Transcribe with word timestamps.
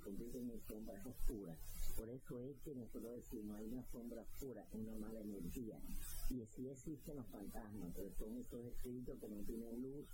Convierte 0.00 0.38
en, 0.38 0.60
sombras 0.68 1.06
oscuras. 1.06 1.58
Por 1.96 2.08
eso 2.08 2.40
es 2.40 2.56
que 2.60 2.74
nosotros 2.74 3.16
decimos 3.16 3.56
hay 3.56 3.66
una 3.66 3.84
sombra 3.90 4.22
oscura, 4.22 4.66
una 4.72 4.96
mala 4.96 5.20
energía. 5.20 5.78
Y 6.30 6.44
sí 6.46 6.68
existen 6.68 7.16
los 7.16 7.26
fantasmas, 7.26 7.92
pero 7.94 8.10
son 8.18 8.36
esos 8.36 8.64
espíritus 8.66 9.18
que 9.18 9.28
no 9.28 9.42
tienen 9.44 9.82
luz, 9.82 10.06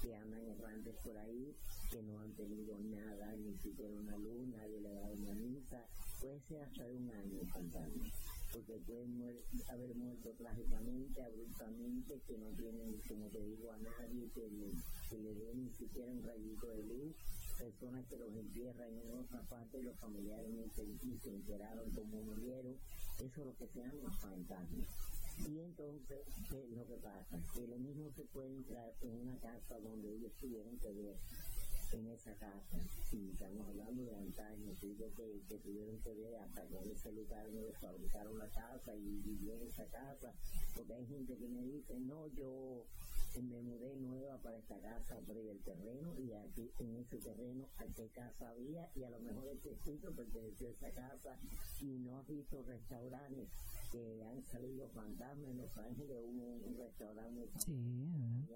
que 0.00 0.14
andan 0.14 0.44
errantes 0.44 0.94
por 1.04 1.16
ahí, 1.16 1.54
que 1.90 2.02
no 2.02 2.18
han 2.20 2.32
tenido 2.34 2.78
nada, 2.78 3.36
ni 3.36 3.56
siquiera 3.58 3.92
una 3.92 4.16
luz, 4.18 4.46
nadie 4.48 4.80
le 4.80 4.92
dado 4.92 5.14
una 5.14 5.34
misa. 5.34 5.84
Puede 6.20 6.40
ser 6.42 6.62
hasta 6.62 6.84
de 6.84 6.96
un 6.96 7.10
año 7.10 7.40
el 7.40 7.48
fantasma 7.48 8.04
porque 8.52 8.76
pueden 8.86 9.40
haber 9.70 9.94
muerto 9.94 10.30
trágicamente, 10.36 11.22
abruptamente, 11.22 12.20
que 12.26 12.36
no 12.36 12.48
tienen, 12.50 13.00
como 13.08 13.26
te 13.28 13.40
digo, 13.40 13.72
a 13.72 13.78
nadie 13.78 14.28
que 14.34 14.46
le, 14.50 14.70
que 15.08 15.18
le 15.18 15.34
dé 15.34 15.54
ni 15.54 15.70
siquiera 15.70 16.12
un 16.12 16.22
rayito 16.22 16.66
de 16.68 16.82
luz, 16.84 17.16
personas 17.58 18.06
que 18.06 18.16
los 18.16 18.34
entierran 18.34 18.88
en 18.98 19.10
otra 19.12 19.42
parte, 19.42 19.82
los 19.82 19.96
familiares 19.98 20.50
ni 20.52 21.18
se, 21.18 21.30
enteraron 21.30 21.90
cómo 21.90 22.22
murieron, 22.22 22.76
eso 23.18 23.40
es 23.40 23.46
lo 23.46 23.56
que 23.56 23.66
se 23.68 23.80
llama 23.80 24.12
fantasmas. 24.20 24.88
Y 25.48 25.58
entonces, 25.60 26.20
¿qué 26.50 26.62
es 26.62 26.70
lo 26.70 26.86
que 26.86 26.96
pasa? 26.96 27.38
Que 27.54 27.66
lo 27.66 27.78
mismo 27.78 28.10
se 28.10 28.22
puede 28.24 28.54
entrar 28.54 28.92
en 29.00 29.12
una 29.12 29.38
casa 29.38 29.80
donde 29.80 30.14
ellos 30.14 30.32
tuvieron 30.38 30.78
que 30.78 30.92
ver 30.92 31.16
en 31.92 32.06
esa 32.08 32.34
casa. 32.34 32.78
Y 33.12 33.30
estamos 33.30 33.66
hablando 33.68 34.04
de 34.04 34.16
antaño, 34.16 34.72
digo 34.80 35.12
que, 35.14 35.42
que 35.48 35.58
tuvieron 35.58 35.98
que 36.00 36.14
ver 36.14 36.34
hasta 36.36 36.64
con 36.66 36.88
ese 36.88 37.12
lugar 37.12 37.50
donde 37.50 37.72
fabricaron 37.74 38.38
la 38.38 38.48
casa 38.48 38.94
y 38.94 39.20
vivían 39.20 39.60
en 39.60 39.68
esa 39.68 39.86
casa. 39.86 40.32
Porque 40.74 40.94
hay 40.94 41.06
gente 41.06 41.36
que 41.36 41.48
me 41.48 41.62
dice, 41.62 41.98
no, 42.00 42.26
yo 42.28 42.86
me 43.40 43.62
mudé 43.62 43.96
nueva 43.96 44.36
para 44.42 44.58
esta 44.58 44.78
casa, 44.80 45.16
abrí 45.16 45.48
el 45.48 45.60
terreno 45.60 46.18
y 46.18 46.32
aquí 46.32 46.70
en 46.78 46.96
ese 46.96 47.18
terreno 47.18 47.68
a 47.78 47.84
qué 47.94 48.08
casa 48.08 48.50
había 48.50 48.90
y 48.94 49.04
a 49.04 49.10
lo 49.10 49.20
mejor 49.20 49.48
este 49.48 49.74
sitio 49.76 50.14
perteneció 50.14 50.68
a 50.68 50.70
esa 50.72 50.90
casa 50.90 51.38
y 51.80 51.98
no 51.98 52.18
has 52.18 52.26
visto 52.26 52.62
restaurantes 52.62 53.48
que 53.90 54.22
han 54.24 54.42
salido 54.44 54.88
fantasmas 54.88 55.50
en 55.50 55.58
Los 55.58 55.76
Ángeles, 55.78 56.16
hubo 56.24 56.66
un, 56.66 56.76
restaurante 56.76 57.48
sí, 57.58 58.46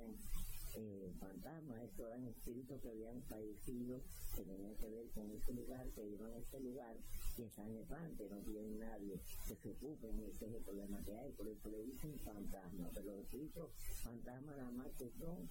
eh, 0.77 1.13
fantasmas, 1.19 1.83
estos 1.83 2.07
eran 2.07 2.25
espíritus 2.29 2.81
que 2.81 2.91
habían 2.91 3.23
fallecido, 3.23 4.01
que 4.35 4.43
tenían 4.43 4.75
que 4.77 4.89
ver 4.89 5.09
con 5.11 5.31
ese 5.31 5.53
lugar, 5.55 5.87
que 5.95 6.07
iban 6.07 6.33
a 6.33 6.39
ese 6.39 6.61
lugar, 6.61 6.97
y 7.39 7.43
están 7.43 7.71
errantes, 7.71 8.31
no 8.31 8.39
tienen 8.43 8.79
nadie 8.79 9.19
que 9.49 9.57
se 9.57 9.71
ocupe, 9.71 10.09
ese 10.09 10.47
es 10.47 10.55
el 10.55 10.63
problema 10.63 11.03
que 11.05 11.17
hay, 11.17 11.33
por 11.33 11.49
eso 11.49 11.71
le 11.71 11.83
dicen 11.85 12.19
fantasmas, 12.21 12.91
pero 12.95 13.07
los 13.07 13.21
espíritus 13.21 13.71
fantasmas 14.05 14.57
nada 14.57 14.71
más 14.73 14.89
que 14.99 15.11
son 15.19 15.49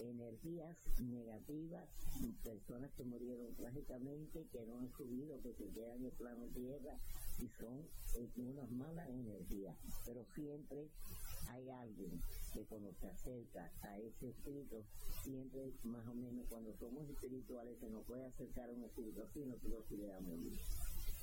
energías 0.00 0.76
negativas, 1.00 1.88
personas 2.42 2.90
que 2.96 3.04
murieron 3.04 3.54
trágicamente, 3.54 4.46
que 4.50 4.66
no 4.66 4.78
han 4.78 4.90
subido, 4.92 5.40
que 5.42 5.52
se 5.54 5.68
quedan 5.72 6.00
en 6.00 6.06
el 6.06 6.12
plano 6.12 6.46
tierra, 6.54 6.98
y 7.38 7.48
son 7.60 7.78
eh, 8.16 8.28
unas 8.36 8.70
malas 8.70 9.08
energías, 9.08 9.76
pero 10.04 10.24
siempre 10.34 10.88
hay 11.48 11.70
alguien 11.70 12.22
que 12.52 12.64
cuando 12.64 12.92
se 12.94 13.06
acerca 13.08 13.72
a 13.82 13.98
ese 13.98 14.30
espíritu, 14.30 14.84
siempre 15.22 15.72
más 15.84 16.06
o 16.06 16.14
menos 16.14 16.46
cuando 16.48 16.72
somos 16.78 17.08
espirituales 17.08 17.78
se 17.78 17.88
nos 17.88 18.04
puede 18.04 18.24
acercar 18.24 18.68
a 18.70 18.72
un 18.72 18.84
espíritu 18.84 19.22
así, 19.22 19.44
nosotros 19.44 19.84
sí 19.88 19.96
le 19.96 20.06
damos 20.06 20.38
luz. 20.38 20.58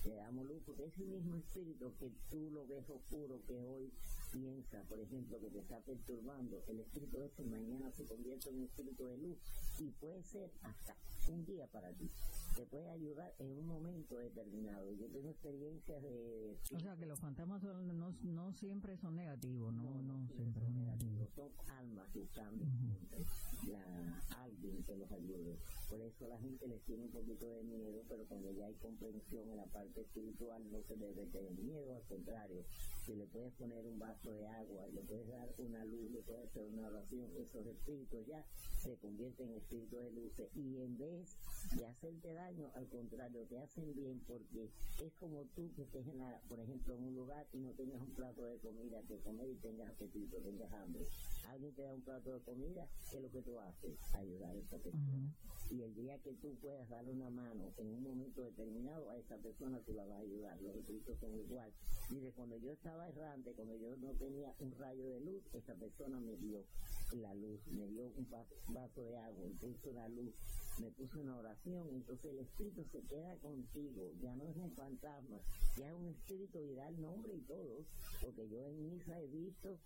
Le 0.05 0.15
damos 0.15 0.45
luz 0.47 0.63
porque 0.65 0.85
ese 0.85 1.03
mismo 1.05 1.37
espíritu 1.37 1.93
que 1.99 2.11
tú 2.29 2.49
lo 2.51 2.65
ves 2.67 2.89
oscuro, 2.89 3.39
que 3.47 3.61
hoy 3.61 3.91
piensa, 4.31 4.81
por 4.89 4.99
ejemplo, 4.99 5.39
que 5.39 5.49
te 5.49 5.59
está 5.59 5.79
perturbando, 5.81 6.63
el 6.67 6.79
espíritu 6.79 7.21
ese 7.21 7.43
mañana 7.43 7.91
se 7.91 8.05
convierte 8.05 8.49
en 8.49 8.57
un 8.57 8.63
espíritu 8.63 9.05
de 9.05 9.17
luz 9.17 9.37
y 9.79 9.91
puede 9.91 10.23
ser 10.23 10.51
hasta 10.63 10.95
un 11.27 11.45
día 11.45 11.67
para 11.67 11.91
ti. 11.93 12.09
Te 12.55 12.65
puede 12.65 12.89
ayudar 12.89 13.33
en 13.39 13.57
un 13.57 13.65
momento 13.65 14.17
determinado. 14.17 14.91
Yo 14.93 15.07
tengo 15.09 15.29
experiencias 15.29 16.01
de... 16.03 16.57
O 16.75 16.79
sea, 16.79 16.95
que 16.97 17.05
los 17.05 17.19
fantasmas 17.19 17.61
son, 17.61 17.97
no, 17.97 18.11
no 18.23 18.53
siempre 18.53 18.97
son 18.97 19.15
negativos, 19.15 19.73
no, 19.73 20.01
no, 20.01 20.27
siempre 20.35 20.63
son 20.65 20.75
negativos. 20.75 21.29
Son 21.35 21.51
almas 21.69 22.09
que 22.11 22.23
están 22.23 22.53
uh 22.55 22.65
-huh. 22.65 23.71
la, 23.71 24.21
alguien 24.43 24.83
que 24.83 24.95
los 24.95 25.11
ayude. 25.11 25.57
Por 25.89 26.01
eso 26.01 26.27
la 26.27 26.37
gente 26.39 26.67
les 26.67 26.81
tiene 26.83 27.03
un 27.03 27.11
poquito 27.11 27.49
de 27.49 27.63
miedo, 27.63 28.03
pero 28.07 28.25
cuando 28.25 28.51
ya 28.51 28.65
hay 28.65 28.75
comprensión 28.75 29.49
en 29.49 29.57
la 29.57 29.65
parte 29.65 30.01
espiritual 30.01 30.61
no 30.71 30.81
se 30.83 30.95
debe 30.95 31.25
tener 31.27 31.53
miedo, 31.53 31.95
al 31.95 32.03
contrario. 32.03 32.63
Si 33.01 33.15
le 33.15 33.25
puedes 33.25 33.51
poner 33.53 33.83
un 33.83 33.97
vaso 33.97 34.31
de 34.31 34.45
agua, 34.45 34.87
le 34.93 35.01
puedes 35.01 35.27
dar 35.27 35.51
una 35.57 35.83
luz, 35.85 36.11
le 36.11 36.21
puedes 36.21 36.45
hacer 36.45 36.67
una 36.67 36.87
oración, 36.87 37.31
esos 37.35 37.65
espíritus 37.65 38.27
ya 38.27 38.45
se 38.79 38.95
convierten 38.97 39.49
en 39.49 39.57
espíritus 39.57 40.03
de 40.03 40.11
luces 40.11 40.49
y 40.55 40.77
en 40.77 40.97
vez 40.99 41.35
de 41.75 41.85
hacerte 41.85 42.33
daño, 42.33 42.69
al 42.75 42.87
contrario, 42.89 43.43
te 43.47 43.57
hacen 43.57 43.95
bien 43.95 44.21
porque 44.27 44.69
es 45.03 45.13
como 45.19 45.45
tú 45.55 45.73
que 45.73 45.81
estés, 45.81 46.07
en 46.07 46.19
la, 46.19 46.39
por 46.47 46.59
ejemplo, 46.59 46.93
en 46.93 47.03
un 47.03 47.15
lugar 47.15 47.47
y 47.53 47.59
no 47.59 47.71
tengas 47.71 47.99
un 48.01 48.13
plato 48.13 48.45
de 48.45 48.59
comida 48.59 49.01
que 49.07 49.17
comer 49.19 49.49
y 49.49 49.55
tengas 49.55 49.89
apetito, 49.89 50.37
tengas 50.37 50.71
hambre. 50.71 51.03
Alguien 51.49 51.73
te 51.73 51.81
da 51.81 51.93
un 51.93 52.01
plato 52.01 52.33
de 52.33 52.39
comida, 52.41 52.87
¿qué 53.09 53.17
es 53.17 53.23
lo 53.23 53.31
que 53.31 53.41
tú 53.41 53.59
haces? 53.59 53.97
Ayudar 54.13 54.55
a 54.55 54.59
esa 54.59 54.77
persona. 54.77 55.33
Y 55.69 55.81
el 55.83 55.95
día 55.95 56.17
que 56.19 56.33
tú 56.33 56.55
puedas 56.61 56.89
darle 56.89 57.11
una 57.11 57.29
mano 57.29 57.73
en 57.77 57.87
un 57.87 58.03
momento 58.03 58.43
determinado 58.43 59.09
a 59.09 59.17
esa 59.17 59.37
persona, 59.37 59.79
tú 59.85 59.93
la 59.93 60.05
vas 60.05 60.17
a 60.17 60.21
ayudar. 60.21 60.61
Los 60.61 60.75
espíritus 60.75 61.17
son 61.19 61.33
igual. 61.33 61.71
Dice, 62.09 62.31
cuando 62.35 62.57
yo 62.57 62.71
estaba 62.73 63.07
errante, 63.07 63.53
cuando 63.53 63.77
yo 63.77 63.95
no 63.97 64.13
tenía 64.15 64.53
un 64.59 64.71
rayo 64.73 65.07
de 65.09 65.21
luz, 65.21 65.43
esa 65.53 65.73
persona 65.75 66.19
me 66.19 66.35
dio 66.37 66.65
la 67.13 67.33
luz, 67.33 67.65
me 67.67 67.87
dio 67.87 68.07
un 68.07 68.27
vaso 68.67 69.05
de 69.05 69.17
agua, 69.17 69.47
me 69.47 69.55
puso 69.55 69.93
la 69.93 70.09
luz, 70.09 70.33
me 70.79 70.91
puso 70.91 71.19
una 71.19 71.37
oración, 71.37 71.87
entonces 71.93 72.31
el 72.31 72.39
espíritu 72.39 72.83
se 72.91 73.01
queda 73.01 73.35
contigo, 73.37 74.11
ya 74.21 74.35
no 74.35 74.47
es 74.47 74.55
un 74.55 74.71
fantasma, 74.71 75.39
ya 75.77 75.87
es 75.87 75.93
un 75.93 76.07
espíritu 76.07 76.59
y 76.59 76.73
da 76.75 76.87
el 76.87 77.01
nombre 77.01 77.33
y 77.35 77.41
todo, 77.41 77.85
porque 78.21 78.47
yo 78.49 78.65
en 78.65 78.83
misa 78.83 79.19
he 79.19 79.27
visto 79.27 79.77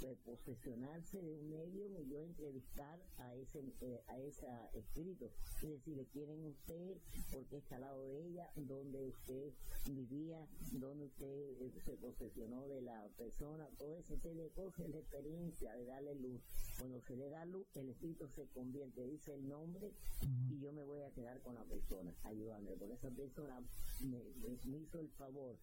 pues, 0.00 0.16
posesionarse 0.24 1.20
de 1.20 1.32
un 1.32 1.50
medio 1.50 1.86
y 2.00 2.08
yo 2.08 2.22
entrevistar 2.22 3.00
a 3.18 3.34
ese 3.34 3.64
eh, 3.80 4.02
a 4.08 4.18
ese 4.18 4.46
espíritu 4.74 5.30
y 5.62 5.66
decirle 5.68 6.06
quieren 6.12 6.44
usted, 6.44 6.98
porque 7.32 7.56
está 7.56 7.76
al 7.76 7.82
lado 7.82 8.02
de 8.02 8.26
ella, 8.26 8.50
dónde 8.56 9.02
usted 9.02 9.52
vivía, 9.86 10.46
dónde 10.72 11.06
usted 11.06 11.26
eh, 11.26 11.72
se 11.84 11.96
posesionó 11.96 12.66
de 12.68 12.82
la 12.82 13.08
persona, 13.16 13.68
todo 13.78 13.96
ese 13.98 14.16
de 14.16 14.48
cosas, 14.50 14.88
la 14.88 14.98
experiencia 14.98 15.72
de 15.74 15.84
darle 15.84 16.14
luz. 16.16 16.40
Cuando 16.78 17.00
se 17.02 17.16
le 17.16 17.28
da 17.28 17.44
luz, 17.44 17.66
el 17.76 17.90
espíritu 17.90 18.28
se 18.34 18.46
convierte, 18.48 19.06
dice 19.06 19.34
el 19.34 19.48
nombre 19.48 19.92
y 20.50 20.60
yo 20.60 20.72
me 20.72 20.82
voy 20.82 21.02
a 21.02 21.10
quedar 21.10 21.40
con 21.42 21.54
la 21.54 21.64
persona, 21.64 22.12
ayudándole. 22.24 22.76
Por 22.76 22.90
esa 22.90 23.10
persona 23.10 23.60
me 24.00 24.78
hizo 24.78 25.00
el 25.00 25.08
favor 25.10 25.56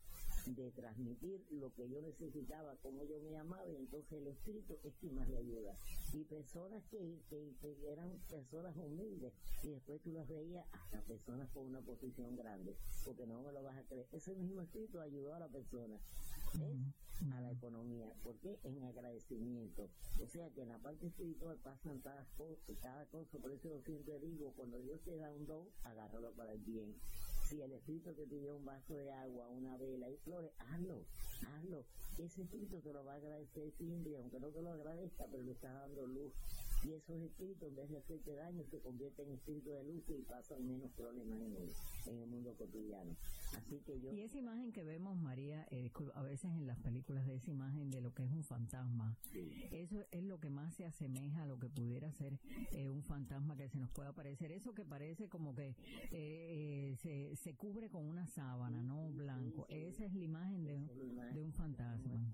de 0.45 0.71
transmitir 0.71 1.45
lo 1.51 1.73
que 1.73 1.87
yo 1.89 2.01
necesitaba, 2.01 2.75
como 2.77 3.03
yo 3.03 3.19
me 3.21 3.31
llamaba, 3.31 3.67
y 3.67 3.75
entonces 3.75 4.13
el 4.13 4.27
espíritu 4.27 4.77
es 4.83 4.93
quien 4.95 5.15
más 5.15 5.27
le 5.29 5.37
ayuda. 5.37 5.75
Y 6.13 6.23
personas 6.23 6.83
que, 6.89 7.19
que, 7.29 7.91
eran 7.91 8.09
personas 8.29 8.75
humildes, 8.75 9.33
y 9.63 9.69
después 9.69 10.01
tú 10.01 10.11
las 10.11 10.27
veías 10.27 10.65
hasta 10.71 11.01
personas 11.01 11.49
con 11.51 11.65
una 11.67 11.81
posición 11.81 12.35
grande, 12.35 12.75
porque 13.05 13.25
no 13.25 13.41
me 13.41 13.51
lo 13.51 13.63
vas 13.63 13.77
a 13.77 13.83
creer. 13.83 14.07
Ese 14.11 14.35
mismo 14.35 14.61
espíritu 14.61 14.99
ayudó 14.99 15.33
a 15.33 15.39
la 15.39 15.47
persona 15.47 15.99
a 17.31 17.41
la 17.41 17.51
economía, 17.51 18.11
porque 18.23 18.59
en 18.63 18.83
agradecimiento. 18.83 19.89
O 20.21 20.27
sea 20.27 20.49
que 20.49 20.61
en 20.61 20.69
la 20.69 20.77
parte 20.79 21.07
espiritual 21.07 21.57
pasan 21.57 21.99
cada 21.99 22.25
cosa, 22.37 22.61
cada 22.81 23.05
cosa, 23.05 23.37
por 23.37 23.51
eso 23.51 23.69
yo 23.69 23.81
siempre 23.81 24.19
digo, 24.19 24.53
cuando 24.55 24.79
Dios 24.81 25.01
te 25.03 25.15
da 25.17 25.31
un 25.31 25.45
don, 25.45 25.67
agárralo 25.83 26.31
para 26.33 26.53
el 26.53 26.61
bien 26.61 26.95
si 27.51 27.61
el 27.61 27.73
espíritu 27.73 28.13
te 28.13 28.25
pidió 28.27 28.55
un 28.55 28.63
vaso 28.63 28.95
de 28.95 29.11
agua, 29.11 29.49
una 29.49 29.75
vela 29.75 30.09
y 30.09 30.15
flores, 30.19 30.53
hazlo, 30.57 31.05
hazlo. 31.45 31.83
Ese 32.17 32.43
espíritu 32.43 32.79
te 32.79 32.93
lo 32.93 33.03
va 33.03 33.11
a 33.11 33.15
agradecer 33.17 33.73
siempre, 33.77 34.15
aunque 34.15 34.39
no 34.39 34.47
te 34.51 34.61
lo 34.61 34.71
agradezca, 34.71 35.25
pero 35.29 35.43
le 35.43 35.51
está 35.51 35.73
dando 35.73 36.07
luz. 36.07 36.31
Y 36.83 36.93
esos 36.93 37.21
espíritus, 37.21 37.67
en 37.67 37.75
vez 37.75 37.89
de 37.89 37.97
hacerte 37.97 38.33
daño, 38.33 38.63
se 38.71 38.79
convierten 38.79 39.27
en 39.27 39.33
espíritus 39.35 39.73
de 39.73 39.83
luz 39.83 40.03
y 40.09 40.21
pasan 40.23 40.65
menos 40.67 40.91
problemas 40.93 41.39
en 41.39 41.55
el, 41.55 41.69
en 42.07 42.21
el 42.23 42.27
mundo 42.27 42.55
cotidiano. 42.57 43.15
Así 43.55 43.79
que 43.85 43.99
yo... 44.01 44.11
Y 44.13 44.21
esa 44.21 44.37
imagen 44.39 44.71
que 44.71 44.83
vemos, 44.83 45.15
María, 45.17 45.67
eh, 45.69 45.91
a 46.15 46.23
veces 46.23 46.51
en 46.51 46.65
las 46.65 46.79
películas 46.79 47.27
de 47.27 47.35
esa 47.35 47.51
imagen 47.51 47.91
de 47.91 48.01
lo 48.01 48.13
que 48.13 48.23
es 48.23 48.31
un 48.31 48.43
fantasma, 48.43 49.15
eso 49.71 50.03
es 50.11 50.23
lo 50.23 50.39
que 50.39 50.49
más 50.49 50.73
se 50.73 50.85
asemeja 50.85 51.43
a 51.43 51.45
lo 51.45 51.59
que 51.59 51.69
pudiera 51.69 52.11
ser 52.13 52.39
eh, 52.71 52.89
un 52.89 53.03
fantasma 53.03 53.55
que 53.55 53.69
se 53.69 53.77
nos 53.77 53.91
pueda 53.91 54.09
aparecer. 54.09 54.51
Eso 54.51 54.73
que 54.73 54.85
parece 54.85 55.29
como 55.29 55.53
que 55.53 55.75
eh, 56.11 56.95
se, 57.01 57.35
se 57.35 57.55
cubre 57.55 57.89
con 57.89 58.05
una 58.05 58.25
sábana, 58.27 58.81
no 58.81 59.11
blanco. 59.11 59.67
Esa 59.69 60.05
es 60.05 60.13
la 60.15 60.23
imagen 60.23 60.63
de, 60.63 60.87
de 61.33 61.41
un 61.41 61.53
fantasma. 61.53 62.31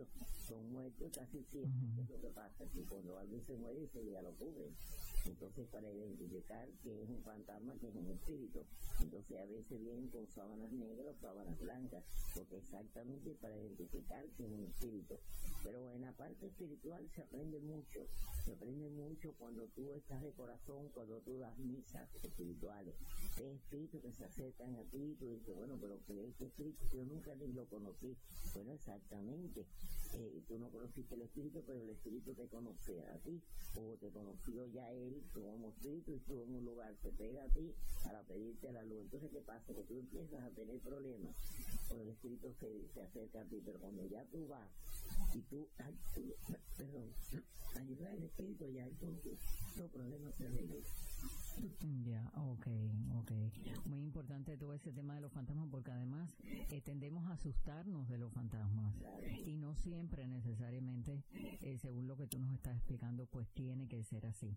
Son 0.48 0.72
muertos 0.72 1.12
casi 1.14 1.44
siempre, 1.44 2.04
es 2.04 2.10
lo 2.10 2.22
que 2.22 2.30
pasa, 2.30 2.64
que 2.74 2.82
cuando 2.84 3.18
alguien 3.18 3.42
se 3.44 3.58
muere 3.58 3.86
se 3.88 4.02
Entonces, 5.26 5.68
para 5.68 5.92
identificar 5.92 6.70
que 6.84 7.04
es 7.04 7.10
un 7.10 7.22
fantasma, 7.24 7.76
que 7.80 7.88
es 7.88 7.96
un 7.96 8.08
espíritu. 8.08 8.64
Entonces, 9.02 9.38
a 9.38 9.46
veces 9.46 9.80
vienen 9.82 10.08
con 10.10 10.26
sábanas 10.28 10.72
negras 10.72 11.16
o 11.18 11.20
sábanas 11.20 11.60
blancas, 11.60 12.04
porque 12.34 12.58
exactamente 12.58 13.36
para 13.42 13.58
identificar 13.58 14.24
que 14.38 14.46
es 14.46 14.52
un 14.52 14.64
espíritu. 14.64 15.16
Pero 15.64 15.92
en 15.92 16.02
la 16.02 16.12
parte 16.14 16.48
espiritual 16.48 17.10
se 17.14 17.22
aprende 17.22 17.60
mucho. 17.60 18.08
Se 18.46 18.54
aprende 18.54 18.90
mucho 18.90 19.34
cuando 19.38 19.68
tú 19.76 19.92
estás 19.94 20.22
de 20.22 20.32
corazón, 20.32 20.90
cuando 20.94 21.20
tú 21.22 21.38
das 21.40 21.58
misas 21.58 22.08
espirituales. 22.24 22.96
Hay 23.38 23.54
espíritus 23.54 24.02
que 24.02 24.12
se 24.12 24.26
acercan 24.26 24.76
a 24.76 24.84
ti 24.90 24.98
y 24.98 25.16
tú 25.16 25.30
dices, 25.30 25.56
bueno, 25.56 25.78
pero 25.80 26.00
que 26.06 26.28
este 26.28 26.46
espíritu 26.46 26.84
yo 26.92 27.06
nunca 27.06 27.36
ni 27.36 27.54
lo 27.54 27.66
conocí. 27.68 28.18
Bueno, 28.56 28.74
exactamente. 28.74 29.66
Eh, 30.14 30.42
tú 30.48 30.58
no 30.58 30.70
conociste 30.72 31.14
el 31.14 31.22
espíritu, 31.22 31.62
pero 31.66 31.82
el 31.82 31.90
espíritu 31.90 32.34
te 32.34 32.48
conoce 32.48 33.00
a 33.08 33.18
ti, 33.20 33.40
o 33.76 33.96
te 33.98 34.10
conoció 34.10 34.66
ya 34.68 34.92
él 34.92 35.22
como 35.34 35.70
espíritu 35.70 36.12
y 36.14 36.16
estuvo 36.16 36.44
en 36.44 36.56
un 36.56 36.66
lugar, 36.66 36.96
se 37.04 37.12
pega 37.12 37.44
a 37.44 37.50
ti 37.50 37.76
para 38.04 38.24
pedirte 38.24 38.72
la 38.72 38.84
luz. 38.84 39.04
Entonces, 39.04 39.30
¿qué 39.32 39.42
pasa? 39.42 39.74
Que 39.74 39.84
tú 39.84 40.00
empiezas 40.00 40.42
a 40.44 40.50
tener 40.52 40.80
problemas 40.80 41.36
cuando 41.88 42.04
el 42.04 42.10
espíritu 42.10 42.52
se, 42.60 42.88
se 42.94 43.02
acerca 43.02 43.42
a 43.42 43.46
ti, 43.46 43.62
pero 43.64 43.80
cuando 43.80 44.06
ya 44.08 44.26
tú 44.26 44.48
vas 44.48 44.68
y 45.36 45.42
tú, 45.42 45.68
ay, 45.78 45.96
perdón, 46.76 47.14
ayudas 47.76 48.14
al 48.14 48.24
espíritu, 48.24 48.72
ya 48.72 48.88
entonces 48.88 49.38
los 49.78 49.92
problemas 49.92 50.36
se 50.36 50.48
arreglan. 50.48 50.84
Ya, 52.04 52.32
okay, 52.36 52.92
okay. 53.16 53.52
Muy 53.86 54.04
importante 54.04 54.56
todo 54.58 54.74
ese 54.74 54.92
tema 54.94 55.16
de 55.16 55.22
los 55.22 55.32
fantasmas 55.32 55.68
porque 55.70 55.92
además 55.92 56.36
eh, 56.70 56.82
tendemos 56.82 57.26
a 57.26 57.34
asustarnos 57.34 58.08
de 58.08 58.18
los 58.18 58.32
fantasmas 58.32 58.96
y 59.46 59.58
no 59.58 59.76
siempre 59.76 60.28
necesariamente, 60.28 61.24
eh, 61.62 61.78
según 61.80 62.08
lo 62.08 62.16
que 62.16 62.28
tú 62.28 62.40
nos 62.40 62.54
estás 62.54 62.76
explicando, 62.78 63.26
pues 63.26 63.50
tiene 63.50 63.88
que 63.88 64.04
ser 64.04 64.26
así. 64.26 64.56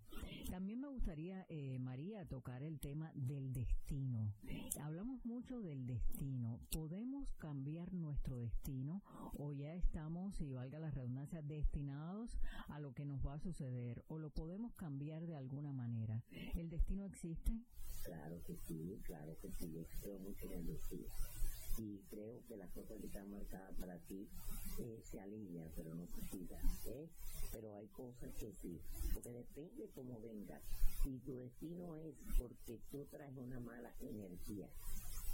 También 0.50 0.80
me 0.80 0.88
gustaría, 0.88 1.46
eh, 1.48 1.78
María, 1.78 2.26
tocar 2.26 2.62
el 2.62 2.78
tema 2.78 3.10
del 3.14 3.52
destino. 3.52 4.32
Hablamos 4.80 5.24
mucho 5.24 5.60
del 5.60 5.86
destino. 5.86 6.60
¿Podemos 6.70 7.32
cambiar 7.34 7.92
nuestro 7.94 8.36
destino 8.36 9.02
o 9.34 9.52
ya 9.52 9.74
estamos, 9.74 10.40
y 10.40 10.52
valga 10.52 10.78
la 10.78 10.90
redundancia, 10.90 11.42
destinados 11.42 12.38
a 12.68 12.78
lo 12.78 12.92
que 12.92 13.04
nos 13.04 13.24
va 13.26 13.34
a 13.34 13.38
suceder 13.38 14.04
o 14.08 14.18
lo 14.18 14.30
podemos 14.30 14.74
cambiar 14.74 15.26
de 15.26 15.36
alguna 15.36 15.72
manera? 15.72 16.22
El 16.54 16.68
destino 16.68 16.89
no 16.94 17.06
existe? 17.06 17.52
Claro 18.04 18.42
que 18.44 18.56
sí, 18.66 19.00
claro 19.04 19.36
que 19.40 19.50
sí, 19.52 19.72
yo 19.72 19.84
creo 20.00 20.18
mucho 20.18 20.46
en 20.46 20.52
el 20.52 20.80
Y 21.78 21.98
creo 22.10 22.42
que 22.48 22.56
las 22.56 22.70
cosas 22.70 22.98
que 23.00 23.06
están 23.06 23.30
marcadas 23.30 23.74
para 23.78 23.98
ti 24.06 24.28
eh, 24.78 25.00
se 25.04 25.20
alinean, 25.20 25.70
pero 25.76 25.94
no 25.94 26.06
se 26.06 26.20
quitan. 26.30 26.60
¿eh? 26.86 27.08
Pero 27.52 27.74
hay 27.76 27.86
cosas 27.88 28.32
que 28.34 28.52
sí, 28.60 28.80
porque 29.12 29.30
depende 29.30 29.90
cómo 29.94 30.20
vengas. 30.20 30.62
Si 31.02 31.18
tu 31.20 31.36
destino 31.36 31.96
es 31.96 32.14
porque 32.38 32.80
tú 32.90 33.06
traes 33.10 33.36
una 33.36 33.60
mala 33.60 33.94
energía, 34.00 34.68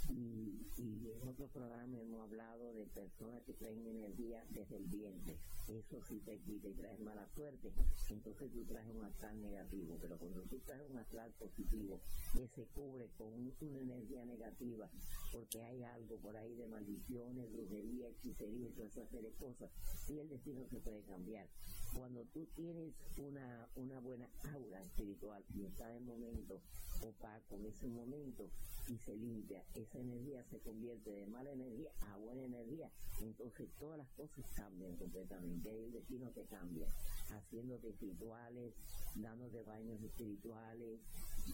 y, 0.09 0.67
y, 0.77 1.11
en 1.11 1.27
otro 1.27 1.47
programa 1.47 1.99
hemos 1.99 2.21
hablado 2.21 2.73
de 2.73 2.85
personas 2.87 3.41
que 3.43 3.53
traen 3.53 3.85
energía 3.85 4.43
desde 4.49 4.77
el 4.77 4.85
vientre. 4.85 5.37
Eso 5.67 6.01
sí 6.07 6.19
te 6.25 6.37
quita 6.39 6.69
y 6.69 6.73
traes 6.73 6.99
mala 6.99 7.27
suerte. 7.35 7.71
Entonces 8.09 8.51
tú 8.51 8.63
traes 8.65 8.87
un 8.87 9.03
astral 9.03 9.41
negativo. 9.41 9.97
Pero 10.01 10.17
cuando 10.17 10.41
tú 10.43 10.59
traes 10.59 10.89
un 10.89 10.97
astral 10.97 11.31
positivo 11.39 11.99
que 12.33 12.47
se 12.47 12.65
cubre 12.67 13.09
con 13.17 13.33
una 13.33 13.79
energía 13.79 14.25
negativa, 14.25 14.89
porque 15.33 15.61
hay 15.63 15.83
algo 15.83 16.17
por 16.17 16.35
ahí 16.35 16.53
de 16.55 16.67
maldiciones, 16.67 17.51
brujería, 17.51 18.09
hechicería 18.09 18.69
y 18.69 18.71
toda 18.71 18.87
esa 18.87 19.05
serie 19.07 19.29
de 19.29 19.35
cosas, 19.35 19.69
y 20.07 20.19
el 20.19 20.29
destino 20.29 20.65
se 20.69 20.79
puede 20.79 21.01
cambiar. 21.03 21.47
Cuando 21.93 22.23
tú 22.33 22.45
tienes 22.55 22.93
una, 23.17 23.67
una 23.75 23.99
buena 23.99 24.29
aura 24.53 24.81
espiritual 24.83 25.43
y 25.55 25.65
está 25.65 25.91
en 25.93 26.05
momento 26.05 26.61
opaco 27.01 27.55
en 27.55 27.65
ese 27.65 27.87
momento 27.87 28.49
y 28.87 28.97
se 28.97 29.15
limpia, 29.15 29.63
esa 29.75 29.99
energía 29.99 30.43
se 30.49 30.59
convierte 30.59 31.11
de 31.11 31.27
mala 31.27 31.51
energía 31.51 31.91
a 32.01 32.17
buena 32.17 32.43
energía, 32.43 32.89
entonces 33.21 33.69
todas 33.79 33.97
las 33.97 34.09
cosas 34.11 34.45
cambian 34.55 34.95
completamente, 34.95 35.69
el 35.69 35.91
destino 35.91 36.29
te 36.31 36.45
cambia, 36.45 36.87
haciéndote 37.31 37.89
espirituales, 37.89 38.73
dándote 39.15 39.61
baños 39.63 40.01
espirituales, 40.01 40.99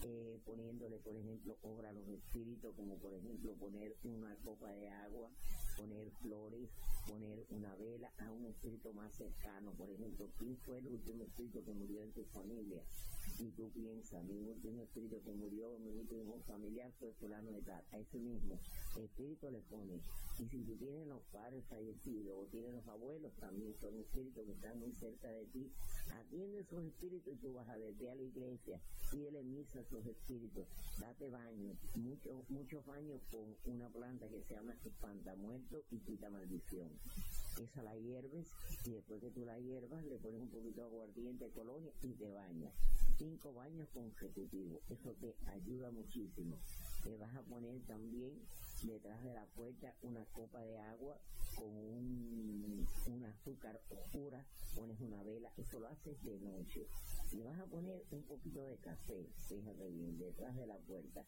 eh, 0.02 0.40
poniéndole, 0.44 0.98
por 0.98 1.16
ejemplo, 1.16 1.56
obra 1.62 1.90
a 1.90 1.92
los 1.92 2.08
espíritus, 2.08 2.74
como 2.74 2.96
por 2.98 3.14
ejemplo 3.14 3.54
poner 3.54 3.96
una 4.04 4.34
copa 4.36 4.70
de 4.72 4.88
agua, 4.88 5.30
poner 5.76 6.10
flores, 6.22 6.68
poner 7.06 7.44
una 7.50 7.74
vela 7.76 8.12
a 8.18 8.30
un 8.30 8.46
espíritu 8.46 8.92
más 8.92 9.14
cercano, 9.14 9.72
por 9.72 9.90
ejemplo, 9.90 10.28
¿quién 10.38 10.56
fue 10.58 10.78
el 10.78 10.86
último 10.86 11.24
espíritu 11.24 11.64
que 11.64 11.72
murió 11.72 12.02
en 12.02 12.12
tu 12.12 12.24
familia? 12.24 12.82
Y 13.38 13.50
tú 13.52 13.70
piensas, 13.70 14.24
mi 14.24 14.38
último 14.38 14.82
espíritu 14.82 15.20
que 15.22 15.32
murió, 15.32 15.78
mi 15.78 15.90
último 15.90 16.40
familiar 16.46 16.92
fue 16.98 17.12
fulano 17.14 17.50
de 17.50 17.62
tal, 17.62 17.82
a 17.90 17.98
ese 17.98 18.18
mismo 18.18 18.58
espíritu 18.96 19.50
le 19.50 19.60
pone. 19.62 20.00
Y 20.38 20.46
si 20.48 20.62
tú 20.64 20.76
tienes 20.76 21.06
los 21.06 21.22
padres 21.32 21.64
fallecidos 21.66 22.34
o 22.36 22.46
tienes 22.46 22.74
los 22.74 22.86
abuelos, 22.88 23.32
también 23.36 23.74
son 23.80 23.96
espíritus 23.98 24.44
que 24.44 24.52
están 24.52 24.78
muy 24.78 24.92
cerca 24.92 25.28
de 25.28 25.46
ti, 25.46 25.72
atiende 26.12 26.60
esos 26.60 26.84
espíritus 26.84 27.34
y 27.34 27.36
tú 27.36 27.52
vas 27.54 27.68
a 27.68 27.76
verte 27.76 28.10
a 28.10 28.14
la 28.14 28.22
iglesia, 28.22 28.80
pídele 29.10 29.42
misa 29.42 29.78
a 29.78 29.82
esos 29.82 30.06
espíritus, 30.06 30.66
date 30.98 31.28
baño, 31.30 31.76
muchos 31.94 32.50
muchos 32.50 32.84
baños 32.86 33.20
con 33.30 33.54
una 33.72 33.88
planta 33.88 34.28
que 34.28 34.42
se 34.42 34.54
llama 34.54 34.74
espanta 34.84 35.34
muerto 35.36 35.82
y 35.90 35.98
quita 35.98 36.30
maldición. 36.30 36.90
esa 37.62 37.82
la 37.82 37.96
hierves 37.96 38.46
y 38.84 38.90
después 38.90 39.20
que 39.20 39.30
tú 39.30 39.44
la 39.44 39.58
hierbas 39.58 40.04
le 40.04 40.18
pones 40.18 40.40
un 40.40 40.50
poquito 40.50 40.80
de 40.80 40.86
aguardiente, 40.86 41.50
colonia 41.50 41.92
y 42.02 42.12
te 42.12 42.28
bañas. 42.30 42.72
Cinco 43.18 43.52
baños 43.54 43.88
consecutivos, 43.90 44.80
eso 44.90 45.14
te 45.20 45.34
ayuda 45.46 45.90
muchísimo. 45.90 46.58
Te 47.04 47.18
vas 47.18 47.36
a 47.36 47.42
poner 47.42 47.82
también 47.82 48.32
detrás 48.82 49.22
de 49.22 49.34
la 49.34 49.44
puerta 49.54 49.94
una 50.00 50.24
copa 50.32 50.60
de 50.62 50.78
agua 50.78 51.18
con 51.54 51.68
un, 51.68 53.24
azúcar 53.26 53.78
oscura, 53.90 54.44
pones 54.74 54.98
una 55.00 55.22
vela, 55.22 55.52
eso 55.58 55.80
lo 55.80 55.88
haces 55.88 56.22
de 56.22 56.38
noche. 56.40 56.86
Y 57.30 57.42
vas 57.42 57.60
a 57.60 57.66
poner 57.66 58.02
un 58.10 58.22
poquito 58.22 58.64
de 58.64 58.78
café, 58.78 59.28
fíjate 59.48 59.90
bien, 59.90 60.18
detrás 60.18 60.56
de 60.56 60.66
la 60.66 60.78
puerta. 60.78 61.26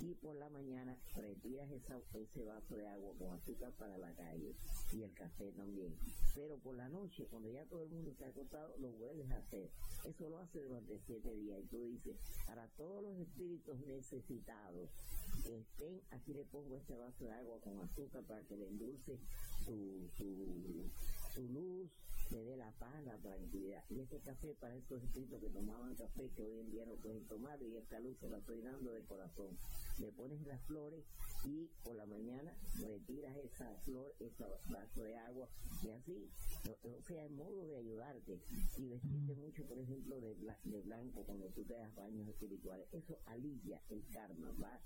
Y 0.00 0.14
por 0.14 0.34
la 0.36 0.48
mañana 0.50 0.96
retiras 1.14 1.70
esa, 1.70 1.98
ese 2.14 2.44
vaso 2.44 2.76
de 2.76 2.86
agua 2.88 3.14
con 3.18 3.32
azúcar 3.32 3.72
para 3.72 3.96
la 3.98 4.12
calle 4.14 4.54
y 4.92 5.02
el 5.02 5.12
café 5.14 5.52
también. 5.52 5.94
Pero 6.34 6.58
por 6.58 6.74
la 6.76 6.88
noche, 6.88 7.26
cuando 7.30 7.50
ya 7.50 7.64
todo 7.66 7.84
el 7.84 7.90
mundo 7.90 8.10
está 8.10 8.26
acostado, 8.26 8.76
lo 8.78 8.90
vuelves 8.92 9.30
a 9.30 9.38
hacer. 9.38 9.70
Eso 10.04 10.28
lo 10.28 10.38
hace 10.38 10.60
durante 10.62 10.98
siete 11.06 11.34
días. 11.34 11.60
Y 11.62 11.66
tú 11.66 11.84
dices, 11.84 12.16
para 12.46 12.66
todos 12.76 13.02
los 13.02 13.18
espíritus 13.18 13.78
necesitados 13.86 14.90
que 15.44 15.58
estén, 15.58 16.00
aquí 16.10 16.34
le 16.34 16.44
pongo 16.44 16.76
este 16.76 16.96
vaso 16.96 17.24
de 17.24 17.32
agua 17.32 17.60
con 17.60 17.80
azúcar 17.80 18.22
para 18.24 18.42
que 18.42 18.56
le 18.56 18.66
endulce 18.68 19.18
su, 19.64 20.08
su, 20.16 20.90
su 21.34 21.48
luz, 21.48 21.90
le 22.30 22.44
dé 22.44 22.56
la 22.56 22.70
paz, 22.72 23.04
la 23.04 23.16
tranquilidad. 23.18 23.84
Y 23.90 24.00
este 24.00 24.18
café 24.20 24.54
para 24.60 24.74
estos 24.74 25.02
espíritus 25.02 25.40
que 25.40 25.50
tomaban 25.50 25.94
café 25.94 26.30
que 26.34 26.42
hoy 26.42 26.58
en 26.60 26.70
día 26.70 26.84
no 26.86 26.94
pueden 26.96 27.24
tomar 27.26 27.62
y 27.62 27.76
esta 27.76 28.00
luz 28.00 28.16
se 28.18 28.28
la 28.28 28.38
estoy 28.38 28.60
dando 28.60 28.92
de 28.92 29.02
corazón. 29.04 29.56
Le 29.98 30.10
pones 30.12 30.44
las 30.46 30.60
flores 30.62 31.04
y 31.44 31.68
por 31.84 31.94
la 31.96 32.06
mañana 32.06 32.56
retiras 32.80 33.36
esa 33.36 33.74
flor, 33.84 34.14
ese 34.18 34.44
vaso 34.70 35.02
de 35.02 35.16
agua 35.16 35.48
y 35.82 35.90
así, 35.90 36.30
o, 36.82 37.02
sea, 37.02 37.24
en 37.26 37.36
modo 37.36 37.66
de 37.66 37.76
ayudarte 37.76 38.40
y 38.78 38.86
vestirte 38.86 39.34
mucho, 39.34 39.64
por 39.66 39.78
ejemplo, 39.78 40.20
de, 40.20 40.34
de 40.34 40.80
blanco 40.80 41.22
cuando 41.24 41.46
tú 41.50 41.64
te 41.64 41.74
das 41.74 41.94
baños 41.94 42.28
espirituales. 42.28 42.86
Eso 42.92 43.18
alivia 43.26 43.80
el 43.90 44.04
karma, 44.08 44.52
va 44.62 44.80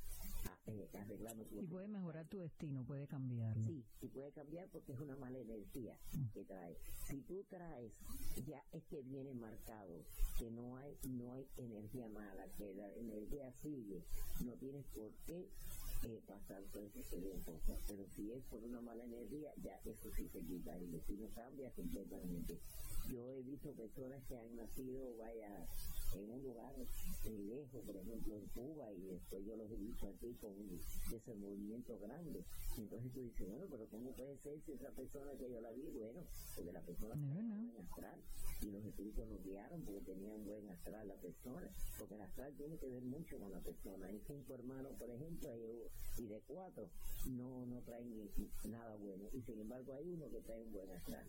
eh, 0.69 0.89
arreglando 0.95 1.45
tu 1.45 1.61
Y 1.61 1.67
puede 1.67 1.89
mejorar 1.89 2.27
tu 2.29 2.39
destino, 2.39 2.85
puede 2.85 3.07
cambiarlo. 3.07 3.67
Sí, 3.67 3.85
sí 4.01 4.09
puede 4.09 4.33
cambiar 4.33 4.69
porque 4.69 4.93
es 4.93 5.01
una 5.01 5.17
mala 5.17 5.39
energía 5.39 5.99
que 6.33 6.45
trae. 6.45 6.77
Si 7.09 7.23
tú 7.23 7.45
traes, 7.49 7.93
ya 8.47 8.63
es 8.73 8.85
que 8.85 9.03
viene 9.03 9.35
marcado 9.35 10.05
que 10.39 10.51
no 10.51 10.77
hay 10.77 10.97
no 11.09 11.33
hay 11.33 11.49
energía 11.57 12.09
mala, 12.09 12.47
que 12.57 12.75
la 12.75 12.89
energía 12.95 13.53
sigue, 13.63 14.05
no 14.45 14.53
tienes 14.55 14.85
por 14.89 15.13
qué 15.27 15.49
eh, 16.05 16.23
pasar 16.27 16.63
por 16.65 16.83
ese 16.85 17.03
cosas. 17.45 17.79
Pero 17.87 18.07
si 18.15 18.33
es 18.33 18.45
por 18.45 18.63
una 18.63 18.81
mala 18.81 19.05
energía, 19.05 19.53
ya 19.63 19.81
eso 19.85 20.11
sí 20.15 20.29
se 20.29 20.41
quita, 20.41 20.77
el 20.77 20.93
destino 20.93 21.29
cambia 21.35 21.71
completamente. 21.73 22.59
Yo 23.09 23.33
he 23.33 23.43
visto 23.43 23.73
personas 23.73 24.23
que 24.29 24.37
han 24.37 24.55
nacido, 24.57 25.17
vaya, 25.17 25.67
en 26.15 26.31
un 26.31 26.43
lugar 26.43 26.75
lejos, 27.25 27.85
por 27.85 27.97
ejemplo 27.97 28.37
en 28.37 28.47
Cuba, 28.49 28.93
y 28.93 29.01
después 29.01 29.45
yo 29.45 29.57
los 29.57 29.71
he 29.71 29.77
visto 29.77 30.09
aquí 30.09 30.35
con 30.41 30.53
ese 31.15 31.35
movimiento 31.35 31.99
grande. 31.99 32.45
Entonces 32.77 33.13
tú 33.13 33.23
dices, 33.23 33.49
bueno, 33.49 33.67
pero 33.71 33.87
¿cómo 33.89 34.13
puede 34.13 34.37
ser 34.39 34.61
si 34.65 34.73
esa 34.73 34.91
persona 34.91 35.33
que 35.39 35.51
yo 35.51 35.61
la 35.61 35.73
vi? 35.73 35.89
Bueno, 35.91 36.21
porque 36.55 36.73
la 36.73 36.81
persona 36.81 37.15
tenía 37.15 37.41
un 37.41 37.73
buen 37.73 37.87
astral 37.87 38.21
y 38.61 38.71
los 38.71 38.85
espíritus 38.85 39.27
nos 39.27 39.45
guiaron 39.45 39.83
porque 39.83 40.01
tenía 40.01 40.33
un 40.33 40.45
buen 40.45 40.69
astral 40.69 41.09
la 41.09 41.15
persona, 41.15 41.71
porque 41.99 42.15
el 42.15 42.21
astral 42.21 42.55
tiene 42.57 42.79
que 42.79 42.89
ver 42.89 43.03
mucho 43.03 43.39
con 43.39 43.53
la 43.53 43.61
persona. 43.61 44.07
Hay 44.07 44.21
cinco 44.27 44.55
hermanos, 44.55 44.93
por 44.99 45.11
ejemplo, 45.11 45.51
y 46.19 46.27
de 46.27 46.41
cuatro 46.47 46.89
no, 47.27 47.67
no 47.67 47.81
traen 47.83 48.31
nada 48.65 48.97
bueno, 48.97 49.29
y 49.33 49.41
sin 49.43 49.61
embargo 49.61 49.95
hay 49.95 50.09
uno 50.11 50.29
que 50.31 50.41
trae 50.41 50.63
un 50.63 50.73
buen 50.73 50.91
astral. 50.91 51.27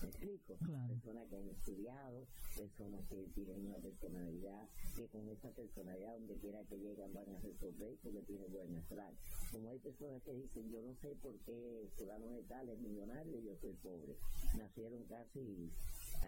¿Me 0.00 0.08
explico? 0.08 0.56
Personas 0.56 1.28
que 1.28 1.36
han 1.36 1.48
estudiado, 1.48 2.26
personas 2.56 3.00
que 3.08 3.16
tienen 3.34 3.66
una 3.66 3.78
personalidad, 3.78 4.68
que 4.94 5.06
con 5.08 5.28
esa 5.28 5.50
personalidad, 5.50 6.14
donde 6.18 6.36
quiera 6.38 6.62
que 6.64 6.76
lleguen, 6.76 7.12
van 7.12 7.28
a 7.28 7.40
resolver 7.40 7.96
porque 8.02 8.22
tienen 8.22 8.52
buen 8.52 8.76
astral. 8.76 9.14
Como 9.50 9.70
hay 9.70 9.78
personas 9.78 10.22
que 10.22 10.34
dicen, 10.34 10.70
yo 10.70 10.82
no 10.82 10.94
sé 10.96 11.16
por 11.16 11.36
qué 11.40 11.88
fulano 11.96 12.30
de 12.30 12.42
tal 12.44 12.68
es 12.68 12.78
millonario 12.78 13.38
y 13.38 13.44
yo 13.44 13.56
soy 13.60 13.72
pobre. 13.82 14.16
Nacieron 14.56 15.02
casi 15.04 15.70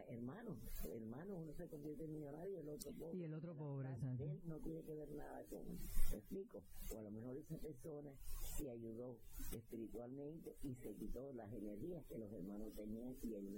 hermanos, 0.09 0.57
hermanos, 0.85 1.39
uno 1.43 1.53
se 1.55 1.67
convierte 1.69 2.05
en 2.05 2.13
millonario 2.13 2.53
y 2.53 2.61
el 2.61 2.69
otro 2.69 2.93
pobre. 2.93 3.19
Y 3.19 3.25
el 3.25 3.35
otro 3.35 3.55
pobre, 3.55 3.89
Él 4.19 4.41
no 4.45 4.57
tiene 4.59 4.83
que 4.83 4.95
ver 4.95 5.11
nada 5.13 5.45
con, 5.45 5.63
¿me 6.11 6.19
explico? 6.19 6.63
O 6.93 6.99
a 6.99 7.03
lo 7.03 7.11
mejor 7.11 7.37
esa 7.37 7.59
persona 7.59 8.11
se 8.57 8.71
ayudó 8.71 9.19
espiritualmente 9.53 10.57
y 10.63 10.75
se 10.75 10.95
quitó 10.95 11.33
las 11.33 11.53
energías 11.53 12.05
que 12.07 12.19
los 12.19 12.33
hermanos 12.33 12.73
tenían 12.75 13.17
y 13.23 13.35
ellos 13.35 13.51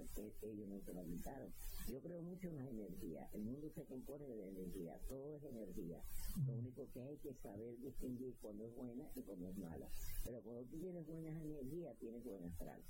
ellos 0.42 0.68
no 0.68 0.80
se 0.80 0.92
lo 0.92 1.04
quitaron. 1.04 1.52
Yo 1.88 2.00
creo 2.00 2.22
mucho 2.22 2.48
en 2.48 2.56
las 2.56 2.68
energías. 2.68 3.34
El 3.34 3.42
mundo 3.42 3.70
se 3.74 3.84
compone 3.84 4.26
de 4.26 4.48
energía. 4.48 4.98
Todo 5.08 5.36
es 5.36 5.44
energía. 5.44 6.02
Lo 6.46 6.54
único 6.54 6.88
que 6.92 7.02
hay 7.02 7.16
que 7.18 7.34
saber 7.34 7.78
distinguir 7.80 8.34
cuando 8.40 8.64
es 8.64 8.74
buena 8.74 9.10
y 9.14 9.22
cuando 9.22 9.48
es 9.48 9.56
mala. 9.58 9.88
Pero 10.24 10.40
cuando 10.42 10.62
tú 10.64 10.78
tienes 10.78 11.06
buenas 11.06 11.34
energías, 11.36 11.96
tienes 11.98 12.24
buena 12.24 12.46
astral. 12.46 12.80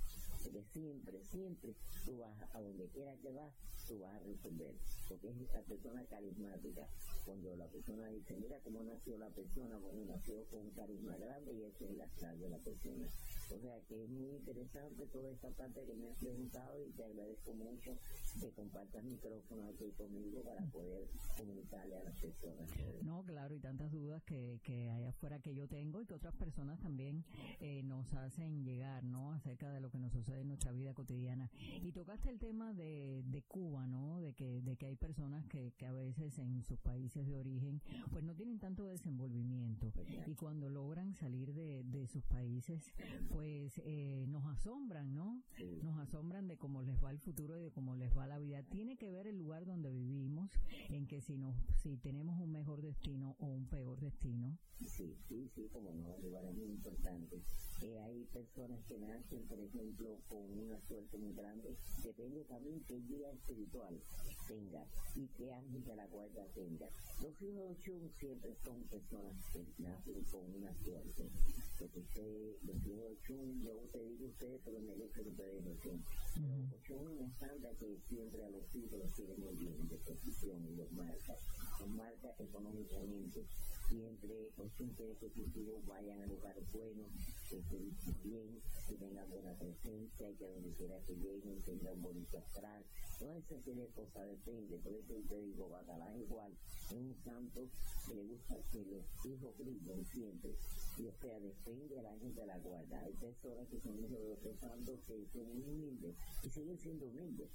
Porque 0.42 0.62
siempre, 0.72 1.24
siempre 1.30 1.74
tú 2.04 2.18
vas 2.18 2.34
a 2.54 2.60
donde 2.60 2.86
quiera 2.88 3.14
que 3.16 3.30
vas, 3.30 3.52
tú 3.86 3.98
vas 4.00 4.14
a 4.14 4.18
resolver. 4.20 4.74
Porque 5.08 5.28
es 5.28 5.36
la 5.52 5.62
persona 5.62 6.04
carismática. 6.04 6.86
Cuando 7.24 7.56
la 7.56 7.66
persona 7.66 8.08
dice, 8.08 8.36
mira 8.36 8.58
cómo 8.60 8.82
nació 8.82 9.18
la 9.18 9.30
persona, 9.30 9.78
bueno, 9.78 10.04
nació 10.04 10.44
con 10.46 10.60
un 10.60 10.70
carisma 10.70 11.16
grande 11.16 11.52
y 11.52 11.62
ese 11.62 11.84
es 11.84 11.90
el 11.90 12.00
astral 12.00 12.38
de 12.40 12.48
la 12.48 12.58
persona. 12.58 13.06
O 13.52 13.60
sea 13.60 13.78
que 13.88 14.04
es 14.04 14.10
muy 14.10 14.30
interesante 14.30 15.06
toda 15.06 15.30
esta 15.30 15.50
parte 15.50 15.84
que 15.84 15.94
me 15.94 16.08
has 16.08 16.16
preguntado 16.18 16.86
y 16.86 16.90
te 16.92 17.04
agradezco 17.04 17.54
mucho 17.54 17.98
que 18.40 18.50
compartas 18.50 19.04
micrófono 19.04 19.68
aquí 19.68 19.90
conmigo 19.92 20.42
para 20.42 20.64
poder 20.70 21.08
comunicarle 21.36 21.96
a 21.96 22.04
las 22.04 22.20
personas. 22.20 22.70
No, 23.02 23.24
claro, 23.24 23.54
y 23.54 23.60
tantas 23.60 23.92
dudas 23.92 24.22
que, 24.24 24.60
que 24.62 24.90
hay 24.90 25.04
afuera 25.04 25.40
que 25.40 25.54
yo 25.54 25.68
tengo 25.68 26.00
y 26.00 26.06
que 26.06 26.14
otras 26.14 26.34
personas 26.34 26.80
también 26.80 27.24
eh, 27.60 27.82
nos 27.82 28.12
hacen 28.14 28.64
llegar, 28.64 29.04
¿no? 29.04 29.32
Acerca 29.32 29.70
de 29.70 29.80
lo 29.80 29.90
que 29.90 29.98
nos 29.98 30.12
sucede 30.12 30.40
en 30.40 30.48
nuestra 30.48 30.72
vida 30.72 30.94
cotidiana. 30.94 31.50
Y 31.82 31.92
tocaste 31.92 32.30
el 32.30 32.38
tema 32.38 32.72
de, 32.72 33.22
de 33.26 33.42
Cuba, 33.42 33.86
¿no? 33.86 34.20
De 34.20 34.32
que, 34.34 34.62
de 34.62 34.76
que 34.76 34.86
hay 34.86 34.96
personas 34.96 35.46
que, 35.46 35.72
que 35.76 35.86
a 35.86 35.92
veces 35.92 36.38
en 36.38 36.62
sus 36.62 36.78
países 36.78 37.26
de 37.26 37.36
origen, 37.36 37.82
pues 38.10 38.24
no 38.24 38.34
tienen 38.34 38.58
tanto 38.58 38.84
desenvolvimiento. 38.84 39.92
Y 40.26 40.34
cuando 40.34 40.70
logran 40.70 41.14
salir 41.14 41.52
de, 41.52 41.84
de 41.84 42.06
sus 42.06 42.24
países, 42.24 42.90
pues 43.30 43.41
eh, 43.42 44.26
nos 44.28 44.46
asombran, 44.46 45.14
¿no? 45.14 45.42
Nos 45.82 45.98
asombran 45.98 46.48
de 46.48 46.56
cómo 46.56 46.82
les 46.82 47.02
va 47.02 47.10
el 47.10 47.18
futuro 47.18 47.58
y 47.58 47.62
de 47.62 47.70
cómo 47.70 47.94
les 47.94 48.16
va 48.16 48.26
la 48.26 48.38
vida. 48.38 48.62
Tiene 48.62 48.96
que 48.96 49.10
ver 49.10 49.26
el 49.26 49.38
lugar 49.38 49.66
donde 49.66 49.92
vivimos, 49.92 50.50
en 50.90 51.06
que 51.06 51.20
si 51.20 51.36
nos, 51.36 51.54
si 51.82 51.96
tenemos 51.96 52.40
un 52.40 52.52
mejor 52.52 52.82
destino 52.82 53.36
o 53.38 53.46
un 53.46 53.66
peor 53.66 54.00
destino. 54.00 54.58
Sí, 54.80 55.16
sí, 55.28 55.48
sí, 55.54 55.68
como 55.72 55.92
no, 55.92 56.18
lugar 56.18 56.44
es 56.44 56.54
muy 56.54 56.66
importante. 56.66 57.40
Eh, 57.82 57.98
hay 57.98 58.24
personas 58.32 58.84
que 58.86 58.98
nacen, 58.98 59.42
por 59.48 59.60
ejemplo, 59.60 60.18
con 60.28 60.58
una 60.58 60.80
suerte 60.86 61.18
muy 61.18 61.32
grande. 61.32 61.76
Depende 62.02 62.44
también 62.44 62.82
qué 62.86 63.00
guía 63.00 63.30
espiritual 63.30 64.00
tenga 64.46 64.84
y 65.14 65.26
qué 65.36 65.52
ángel 65.52 65.84
de 65.84 65.96
la 65.96 66.06
guarda 66.06 66.46
tenga. 66.54 66.88
Los 67.22 67.42
hijos 67.42 67.68
de 67.68 68.10
siempre 68.18 68.56
son 68.64 68.82
personas 68.84 69.36
que 69.52 69.64
nacen 69.78 70.24
con 70.30 70.54
una 70.54 70.74
suerte. 70.74 71.30
Porque 71.82 71.98
usted, 71.98 72.56
los 72.62 72.76
hijos 72.86 73.10
de 73.10 73.18
Chun, 73.22 73.60
yo 73.60 73.74
te 73.90 73.98
digo 74.04 74.26
usted, 74.26 74.60
pero 74.64 74.78
me 74.78 74.94
lo 74.94 75.10
que 75.10 75.20
ustedes 75.22 75.64
no 75.64 75.74
Pero 75.74 75.80
Chun 75.80 76.04
es 76.34 76.90
una 76.90 77.26
estándar 77.26 77.76
que 77.76 77.98
siempre 78.08 78.44
a 78.44 78.48
los 78.48 78.64
hijos 78.74 78.98
los 78.98 79.12
tiene 79.12 79.36
muy 79.36 79.54
bien 79.54 79.88
de 79.88 79.96
posición 79.98 80.66
y 80.66 80.76
los 80.76 80.90
marca. 80.92 81.36
Los 81.80 81.88
marca 81.90 82.34
económicamente. 82.38 83.44
Siempre 83.88 84.50
los 84.56 85.18
que 85.18 85.28
sus 85.28 85.56
hijos 85.56 85.84
vayan 85.86 86.22
a 86.22 86.26
lugares 86.26 86.64
buenos, 86.72 87.06
que 87.50 87.58
estén 87.58 87.94
bien, 88.24 88.62
que 88.88 88.94
tengan 88.94 89.28
buena 89.28 89.52
presencia 89.58 90.30
y 90.30 90.34
que 90.36 90.46
donde 90.46 90.72
quiera 90.72 90.98
que 91.04 91.14
lleguen 91.16 91.60
tengan 91.62 92.00
bonito 92.00 92.38
astral. 92.38 92.82
Toda 93.18 93.36
esa 93.36 93.60
serie 93.62 93.82
de 93.82 93.88
cosas 93.88 94.26
depende. 94.26 94.78
Por 94.78 94.92
eso 94.94 95.14
te 95.28 95.40
digo, 95.42 95.68
Bacalá 95.68 96.16
igual 96.16 96.52
es 96.52 96.92
un 96.92 97.14
santo 97.22 97.68
que 98.08 98.14
le 98.14 98.24
gusta 98.24 98.56
que 98.70 98.84
los 98.86 99.04
hijos 99.26 99.58
brillen 99.58 100.04
siempre. 100.06 100.54
Y 100.96 101.06
o 101.06 101.12
sea, 101.20 101.38
depende 101.38 101.94
de 101.94 102.02
la 102.02 102.16
gente 102.18 102.40
de 102.40 102.46
la 102.46 102.58
guarda. 102.58 103.00
Hay 103.00 103.12
personas 103.12 103.68
que 103.68 103.80
son 103.80 103.98
hijos 103.98 104.18
de 104.18 104.32
otros 104.32 104.58
santos 104.58 105.00
que 105.06 105.26
son 105.32 105.48
muy 105.48 105.62
humildes 105.62 106.16
y 106.42 106.50
siguen 106.50 106.78
siendo 106.78 107.06
humildes. 107.06 107.50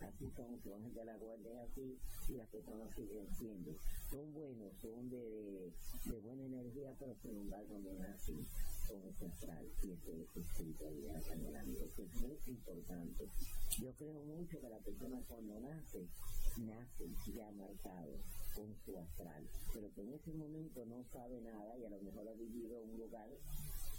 así 0.00 0.30
son, 0.36 0.60
son 0.62 0.82
gente 0.82 0.98
de 1.00 1.04
la 1.04 1.16
guardia 1.16 1.62
así 1.62 1.98
y 2.28 2.32
las 2.32 2.48
personas 2.48 2.94
siguen 2.94 3.26
siendo. 3.38 3.74
Son 4.10 4.32
buenos, 4.32 4.72
son 4.80 5.08
de, 5.08 5.72
de, 6.04 6.18
buena 6.20 6.44
energía, 6.44 6.94
pero 6.98 7.14
sin 7.22 7.36
embargo 7.36 7.78
no 7.78 7.92
nacen 7.94 8.46
con 8.88 9.02
ese 9.08 9.26
astral 9.26 9.66
y 9.82 9.92
esa 9.92 10.40
espiritualidad 10.40 11.22
tan 11.22 11.42
grande. 11.42 11.84
Eso 11.84 12.02
es 12.02 12.14
muy 12.20 12.38
importante. 12.46 13.28
Yo 13.80 13.92
creo 13.94 14.22
mucho 14.24 14.60
que 14.60 14.68
la 14.68 14.78
persona 14.78 15.22
cuando 15.26 15.60
nace, 15.60 16.06
nace 16.58 17.08
ya 17.34 17.50
marcado 17.52 18.18
con 18.54 18.76
su 18.84 18.98
astral, 18.98 19.48
pero 19.72 19.90
que 19.94 20.02
en 20.02 20.12
ese 20.12 20.32
momento 20.34 20.84
no 20.84 21.02
sabe 21.04 21.40
nada 21.40 21.78
y 21.78 21.84
a 21.86 21.90
lo 21.90 22.02
mejor 22.02 22.28
ha 22.28 22.34
vivido 22.34 22.82
en 22.82 22.90
un 22.90 22.98
lugar 22.98 23.28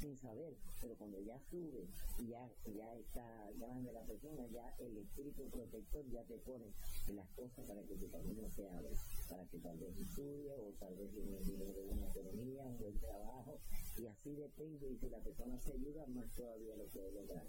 sin 0.03 0.17
saber, 0.17 0.53
pero 0.81 0.95
cuando 0.95 1.17
ya 1.22 1.39
sube 1.50 1.88
y 2.19 2.27
ya, 2.27 2.43
ya 2.75 2.93
está 3.00 3.24
grande 3.57 3.93
la 3.93 4.03
persona, 4.03 4.45
ya 4.51 4.75
el 4.79 4.98
espíritu 4.98 5.50
protector 5.50 6.03
ya 6.12 6.22
te 6.25 6.38
pone 6.39 6.65
las 7.15 7.29
cosas 7.29 7.63
para 7.65 7.81
que 7.83 7.95
tu 7.95 8.12
camino 8.12 8.50
se 8.51 8.67
abra, 8.67 8.89
para 9.29 9.45
que 9.48 9.60
tal 9.60 9.77
vez 9.77 9.95
estudie 9.98 10.51
o 10.60 10.74
tal 10.77 10.93
vez 10.95 11.10
de 11.15 11.22
una 11.22 12.07
economía, 12.10 12.65
un 12.65 12.77
buen 12.79 13.00
trabajo, 13.00 13.62
y 13.98 14.05
así 14.05 14.36
depende, 14.36 14.91
y 14.91 14.98
si 14.98 15.10
la 15.10 15.19
persona 15.19 15.57
se 15.57 15.72
ayuda, 15.72 16.05
más 16.07 16.29
todavía 16.36 16.75
lo 16.75 16.86
puede 16.88 17.12
lograr 17.13 17.48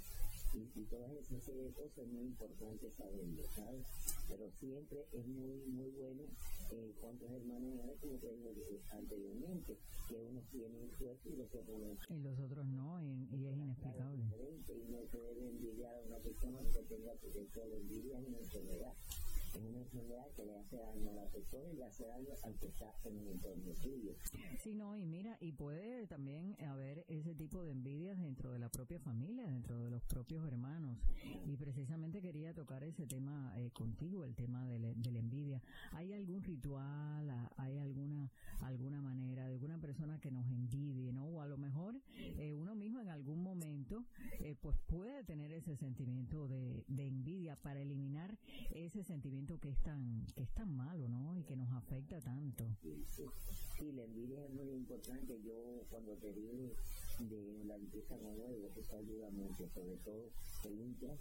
y, 0.54 0.84
todas 0.84 1.10
esas 1.10 1.42
cosas 1.74 1.98
es 1.98 2.06
muy 2.06 2.26
importante 2.26 2.90
saberlo, 2.96 3.42
¿sabes? 3.54 3.84
Pero 4.28 4.50
siempre 4.58 5.06
es 5.12 5.26
muy, 5.26 5.58
muy 5.66 5.90
bueno 5.90 6.22
eh, 6.70 6.92
cuántos 7.00 7.30
hermanos 7.30 7.80
hay, 7.84 7.96
como 7.98 8.18
te 8.18 8.28
dije 8.32 8.80
anteriormente, 8.90 9.76
que 10.08 10.16
unos 10.16 10.44
tienen 10.50 10.90
suerte 10.98 11.30
y 11.30 11.36
los 11.36 11.54
otros 11.54 11.78
no. 11.78 11.96
Y 12.08 12.20
los 12.20 12.38
otros 12.38 12.66
no, 12.66 13.02
y, 13.02 13.28
y 13.36 13.46
es 13.46 13.56
inexplicable. 13.56 14.24
Y 14.24 14.92
no 14.92 15.06
se 15.10 15.18
debe 15.20 15.48
envidiar 15.48 15.94
a 15.94 16.00
una 16.00 16.18
persona 16.18 16.58
que 16.72 16.82
tenga, 16.82 17.12
porque 17.20 17.46
solo 17.52 17.76
envidia 17.76 18.18
una 18.18 18.38
enfermedad 18.38 18.94
es 19.58 19.64
una 19.64 19.80
enfermedad 19.80 20.26
que 20.34 20.44
le 20.44 20.56
hace 20.56 20.76
daño 20.76 21.10
a 21.10 21.14
la 21.14 21.26
persona 21.28 21.68
y 21.70 21.76
le 21.76 21.84
hace 21.84 22.06
daño 22.06 22.34
al 22.42 22.58
que 22.58 22.66
está 22.66 22.94
en 23.04 23.18
el 23.18 23.28
entorno 23.28 23.74
suyo. 23.74 24.16
Sí, 24.62 24.74
no, 24.74 24.96
y 24.96 25.06
mira, 25.06 25.36
y 25.40 25.52
puede 25.52 26.06
también 26.06 26.56
haber 26.64 27.04
ese 27.08 27.34
tipo 27.34 27.62
de 27.62 27.72
envidias 27.72 28.18
dentro 28.20 28.50
de 28.50 28.58
la 28.58 28.68
propia 28.68 28.98
familia, 29.00 29.46
dentro 29.46 29.78
de 29.78 29.90
los 29.90 30.02
propios 30.04 30.46
hermanos. 30.46 30.98
Y 31.46 31.56
precisamente 31.56 32.20
quería 32.20 32.54
tocar 32.54 32.82
ese 32.84 33.06
tema 33.06 33.52
eh, 33.56 33.70
contigo, 33.72 34.24
el 34.24 34.34
tema 34.34 34.66
de, 34.66 34.78
la, 34.78 34.94
de 34.94 35.12
la 35.12 35.18
envidia. 35.18 35.62
¿Hay 35.92 36.12
algún 36.12 36.42
ritual, 36.42 37.30
hay 37.56 37.78
alguna 37.78 38.30
alguna 38.60 39.00
manera 39.00 39.46
de 39.46 39.52
alguna 39.52 39.78
persona 39.78 40.18
que 40.20 40.30
nos 40.30 40.46
envidie, 40.46 41.12
¿no? 41.12 41.26
O 41.26 41.40
a 41.40 41.46
lo 41.46 41.56
mejor 41.56 42.00
eh, 42.16 42.54
uno 42.54 42.74
mismo 42.74 43.00
en 43.00 43.08
algún 43.08 43.42
momento 43.42 44.04
eh, 44.40 44.56
pues 44.60 44.76
puede 44.86 45.24
tener 45.24 45.52
sentimiento 45.76 46.48
de, 46.48 46.84
envidia 46.88 47.56
para 47.56 47.80
eliminar 47.80 48.38
ese 48.70 49.02
sentimiento 49.04 49.58
que 49.60 49.70
es 49.70 49.78
tan 49.82 50.26
que 50.34 50.42
es 50.42 50.50
tan 50.54 50.74
malo, 50.74 51.08
¿no? 51.08 51.36
Y 51.36 51.44
que 51.44 51.56
nos 51.56 51.70
afecta 51.72 52.20
tanto. 52.20 52.64
Sí, 53.78 53.92
la 53.92 54.04
envidia 54.04 54.44
es 54.44 54.50
muy 54.50 54.70
importante. 54.70 55.40
Yo 55.42 55.84
cuando 55.90 56.14
te 56.16 56.32
digo 56.32 56.72
de 57.18 57.64
la 57.64 57.76
limpieza 57.76 58.16
con 58.16 58.38
huevo, 58.38 58.70
eso 58.76 58.96
ayuda 58.96 59.30
mucho, 59.30 59.68
sobre 59.68 59.96
todo 59.98 60.30
te 60.62 60.70
limpia 60.70 61.16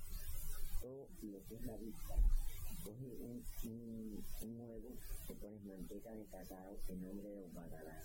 todo 0.81 1.07
lo 1.21 1.43
que 1.45 1.55
es 1.55 1.65
la 1.65 1.77
vista. 1.77 2.15
Coges 2.83 3.13
un, 3.21 3.43
un, 3.71 4.23
un 4.41 4.59
huevo, 4.59 4.89
te 5.27 5.33
pones 5.35 5.63
manteca 5.63 6.11
de 6.11 6.25
cacao 6.25 6.79
en 6.89 7.01
nombre 7.01 7.29
de 7.29 7.43
Obagalá 7.43 8.03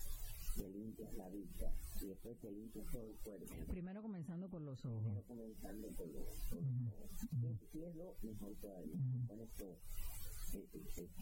te 0.58 0.68
limpias 0.68 1.14
la 1.14 1.28
vista 1.28 1.72
y 2.02 2.06
después 2.06 2.36
te 2.38 2.50
limpias 2.50 2.86
todo 2.90 3.06
el 3.08 3.16
cuerpo. 3.18 3.46
Primero 3.68 4.02
comenzando 4.02 4.50
por 4.50 4.60
los 4.60 4.84
ojos. 4.84 5.02
Primero 5.02 5.24
comenzando 5.26 5.88
por 5.92 6.08
los, 6.08 6.26
por 6.50 6.62
los 6.62 6.92
ojos. 6.92 7.10
Si 7.72 7.82
es 7.82 7.94
lo 7.94 8.16
mejor 8.22 8.54
todavía. 8.56 8.94
Uh 8.94 8.98
-huh. 8.98 9.26
Pones 9.28 9.50
todo 9.56 9.78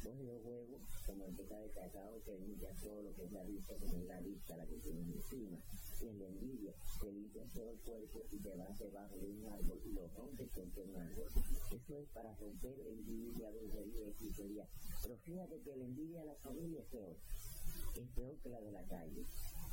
coge 0.02 0.22
los 0.22 0.44
huevos 0.44 0.80
con 1.04 1.18
manteca 1.18 1.58
de 1.58 1.70
cacao 1.70 2.22
que 2.24 2.38
limpia 2.38 2.70
todo 2.80 3.02
lo 3.02 3.14
que 3.14 3.24
es 3.24 3.32
la 3.32 3.42
vista, 3.42 3.74
como 3.74 3.98
es 3.98 4.04
la 4.04 4.20
vista, 4.20 4.56
la 4.56 4.66
que 4.66 4.76
tienes 4.78 5.08
encima, 5.08 5.58
y 6.00 6.06
en 6.06 6.18
la 6.18 6.26
envidia, 6.26 6.74
te 7.00 7.12
limpia 7.12 7.44
todo 7.52 7.70
el 7.70 7.78
cuerpo 7.80 8.22
y 8.30 8.38
te 8.38 8.54
vas 8.56 8.78
debajo 8.78 9.16
de 9.16 9.26
un 9.26 9.46
árbol 9.46 9.80
y 9.84 9.92
lo 9.92 10.08
rompes 10.08 10.48
contra 10.50 10.82
un 10.82 10.96
árbol. 10.96 11.26
Eso 11.72 11.98
es 11.98 12.08
para 12.10 12.34
romper 12.36 12.78
envidia, 12.86 13.50
brujería 13.50 14.00
y 14.06 14.10
hechicería. 14.10 14.68
Pero 15.02 15.16
fíjate 15.18 15.60
que 15.60 15.76
la 15.76 15.84
envidia 15.84 16.20
de 16.20 16.26
la 16.26 16.36
familia 16.36 16.80
es 16.80 16.86
peor. 16.86 17.16
Es 17.95 18.09
peor 18.14 18.37
que 18.42 18.49
la 18.49 18.61
de 18.61 18.73
la 18.73 18.83
calle 18.85 19.26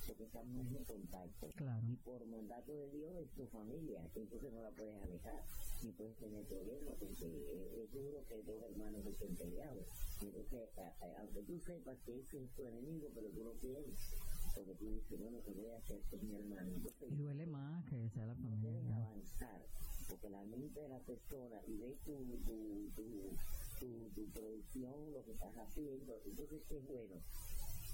porque 0.07 0.23
estamos 0.23 0.67
en 0.67 0.83
contacto. 0.83 1.47
Claro. 1.55 1.87
Y 1.87 1.95
por 1.97 2.25
mandato 2.25 2.71
de 2.73 2.89
Dios 2.91 3.15
es 3.15 3.29
tu 3.31 3.47
familia, 3.47 4.01
entonces 4.15 4.51
no 4.51 4.61
la 4.61 4.71
puedes 4.71 5.01
alejar, 5.01 5.43
ni 5.83 5.91
puedes 5.91 6.15
tener 6.17 6.45
problemas, 6.45 6.95
porque 6.99 7.83
es 7.83 7.91
duro 7.91 8.25
que 8.27 8.43
dos 8.43 8.63
hermanos 8.63 9.05
estén 9.05 9.35
peleados. 9.35 9.85
Entonces, 10.21 10.69
a, 10.77 11.05
a, 11.05 11.21
aunque 11.21 11.41
tú 11.43 11.59
sepas 11.59 11.97
que 12.05 12.19
ese 12.19 12.43
es 12.43 12.51
tu 12.51 12.65
enemigo, 12.65 13.09
pero 13.13 13.29
tú 13.29 13.43
no 13.43 13.53
quieres, 13.59 14.15
porque 14.55 14.75
tú 14.75 14.85
dices, 14.89 15.19
bueno, 15.19 15.39
¿qué 15.43 15.51
voy 15.51 15.69
a 15.69 15.77
hacer 15.77 16.01
con 16.09 16.27
mi 16.27 16.35
hermano? 16.35 16.71
Entonces, 16.75 17.11
y 17.11 17.15
duele 17.15 17.45
más 17.45 17.85
que 17.85 18.09
sea 18.09 18.25
la 18.25 18.35
familia. 18.35 18.81
No 18.83 18.95
avanzar, 18.95 19.61
porque 20.09 20.29
la 20.29 20.43
mente 20.43 20.81
de 20.81 20.89
la 20.89 20.99
persona 20.99 21.61
y 21.67 21.77
ve 21.77 21.97
tu, 22.03 22.17
tu, 22.45 22.91
tu, 22.95 23.35
tu, 23.79 24.09
tu 24.15 24.31
producción, 24.31 25.13
lo 25.13 25.23
que 25.23 25.31
estás 25.31 25.55
haciendo, 25.57 26.21
entonces 26.25 26.61
es 26.69 26.87
bueno 26.87 27.15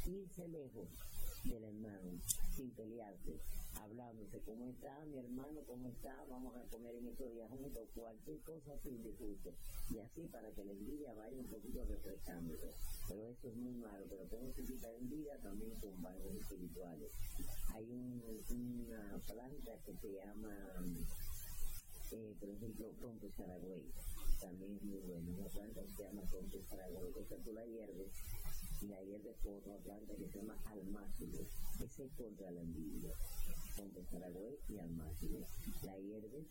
irse 0.06 0.48
lejos 0.48 0.88
del 1.44 1.64
hermano, 1.64 2.20
sin 2.56 2.70
pelearse, 2.72 3.40
hablándose, 3.82 4.40
¿cómo 4.42 4.70
está 4.70 5.06
mi 5.06 5.18
hermano? 5.18 5.62
¿Cómo 5.66 5.90
está? 5.90 6.26
Vamos 6.30 6.56
a 6.56 6.62
comer 6.70 6.96
en 6.96 7.08
estos 7.08 7.34
días 7.34 7.50
juntos, 7.50 7.88
cualquier 7.96 8.40
cosa 8.42 8.78
sin 8.84 9.02
disgusto. 9.04 9.54
Y 9.90 10.00
así 10.00 10.28
para 10.28 10.52
que 10.52 10.64
la 10.64 10.72
envidia 10.72 11.14
vaya 11.14 11.38
un 11.40 11.48
poquito 11.48 11.84
refrescándose. 11.86 12.74
Pero 13.08 13.30
eso 13.30 13.48
es 13.48 13.56
muy 13.56 13.74
malo, 13.74 14.06
pero 14.10 14.24
tenemos 14.26 14.56
que 14.56 14.66
quitar 14.66 14.94
envidia 14.96 15.38
también 15.42 15.72
con 15.80 16.02
valores 16.02 16.42
espirituales. 16.42 17.12
Hay 17.74 17.86
un, 17.90 18.22
una 18.50 19.18
planta 19.28 19.72
que 19.86 19.94
se 19.98 20.14
llama, 20.14 20.56
eh, 22.12 22.36
por 22.40 22.50
ejemplo, 22.50 22.92
pronto 23.00 23.32
saragüey. 23.32 23.84
También 24.40 24.76
es 24.76 24.84
muy 24.84 25.00
buena, 25.00 25.30
una 25.32 25.50
planta 25.50 25.82
que 25.82 25.94
se 25.94 26.04
llama 26.04 26.22
pronto 26.30 26.62
saragüey. 26.70 27.14
Esa 27.18 27.36
tú 27.44 27.54
la 27.54 27.66
hierves 27.66 28.12
y 28.82 28.88
hierve 28.88 29.36
con 29.44 29.56
otra 29.56 30.00
que 30.18 30.30
se 30.30 30.38
llama 30.38 30.58
almácigo. 30.66 31.46
Ese 31.84 32.06
es 32.06 32.12
contra 32.14 32.52
la 32.52 32.62
envidia. 32.62 33.14
Contra 33.76 34.06
Saragüey 34.06 34.58
y 34.70 34.78
almácigo. 34.78 35.46
La 35.84 35.98
hierves 35.98 36.46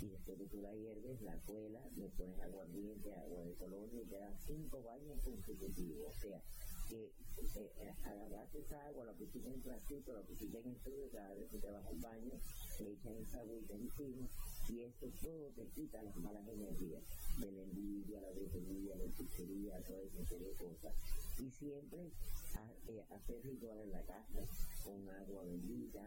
y 0.00 0.06
después 0.06 0.38
de 0.38 0.46
tú 0.46 0.62
la 0.62 0.72
hierves, 0.72 1.20
la 1.22 1.36
cuela, 1.40 1.80
le 1.96 2.08
pones 2.10 2.40
aguardiente, 2.40 3.12
agua 3.14 3.42
de 3.42 3.54
colonia 3.54 4.00
y 4.00 4.06
te 4.06 4.18
das 4.18 4.40
cinco 4.46 4.82
baños 4.82 5.20
consecutivos. 5.22 6.16
O 6.16 6.20
sea, 6.20 6.40
que 6.88 7.04
eh, 7.04 7.72
eh, 7.80 7.94
agarraste 8.04 8.60
esa 8.60 8.86
agua, 8.86 9.04
la 9.04 9.12
pusiste 9.12 9.46
en 9.46 9.54
un 9.54 9.60
platito, 9.60 10.12
la 10.14 10.22
pusiste 10.22 10.58
en 10.58 10.68
el 10.68 10.76
tubo, 10.76 11.10
cada 11.12 11.34
vez 11.34 11.50
que 11.50 11.58
te 11.58 11.70
vas 11.70 11.86
al 11.86 11.98
baño, 11.98 12.32
le 12.80 12.92
echas 12.92 13.12
esa 13.12 13.40
agüita 13.40 13.74
encima 13.74 14.28
y 14.68 14.80
esto 14.80 15.06
todo 15.22 15.50
te 15.56 15.66
quita 15.68 16.02
las 16.02 16.16
malas 16.16 16.46
energías 16.46 17.02
de 17.38 17.52
la 17.52 17.62
envidia, 17.62 18.20
la 18.20 18.30
brujería, 18.30 18.96
la 18.96 19.04
hechicería, 19.04 19.82
toda 19.82 20.02
esa 20.02 20.24
serie 20.26 20.48
de 20.48 20.54
cosas. 20.54 20.94
Y 21.38 21.50
siempre 21.50 22.10
a, 22.56 22.90
eh, 22.90 23.04
hacer 23.10 23.40
ritual 23.44 23.78
en 23.78 23.92
la 23.92 24.02
casa 24.02 24.40
con 24.84 25.08
agua 25.08 25.44
bendita, 25.44 26.02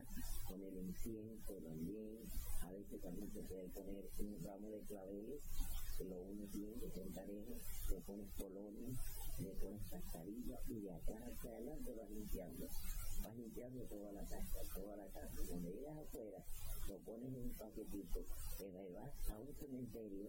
con 0.48 0.62
el 0.62 0.78
incienso 0.78 1.54
también. 1.54 2.20
A 2.64 2.72
veces 2.72 3.02
también 3.02 3.32
se 3.32 3.42
puede 3.44 3.70
poner 3.70 4.10
un 4.20 4.44
ramo 4.44 4.72
de 4.72 4.82
claveles, 4.82 5.42
que 5.98 6.04
lo 6.04 6.20
unes 6.20 6.52
bien, 6.52 6.80
que 6.80 6.90
son 6.92 7.14
parejos, 7.14 7.62
le 7.90 8.02
pones 8.02 8.30
colonia, 8.38 8.90
le 9.40 9.50
pones 9.56 9.82
cascarilla 9.90 10.60
y 10.68 10.80
de 10.82 10.92
acá 10.92 11.16
hacia 11.26 11.52
adelante 11.52 11.94
vas 11.94 12.10
limpiando. 12.10 12.68
Vas 13.24 13.36
limpiando 13.38 13.84
toda 13.86 14.12
la 14.12 14.26
casa, 14.26 14.60
toda 14.76 14.98
la 14.98 15.08
casa. 15.14 15.36
Cuando 15.48 15.70
llegas 15.70 15.98
afuera, 15.98 16.44
lo 16.90 16.98
pones 17.00 17.30
en 17.30 17.42
un 17.42 17.54
paquetito, 17.54 18.26
te 18.58 18.68
vas 18.92 19.30
a 19.30 19.40
un 19.40 19.56
cementerio 19.56 20.28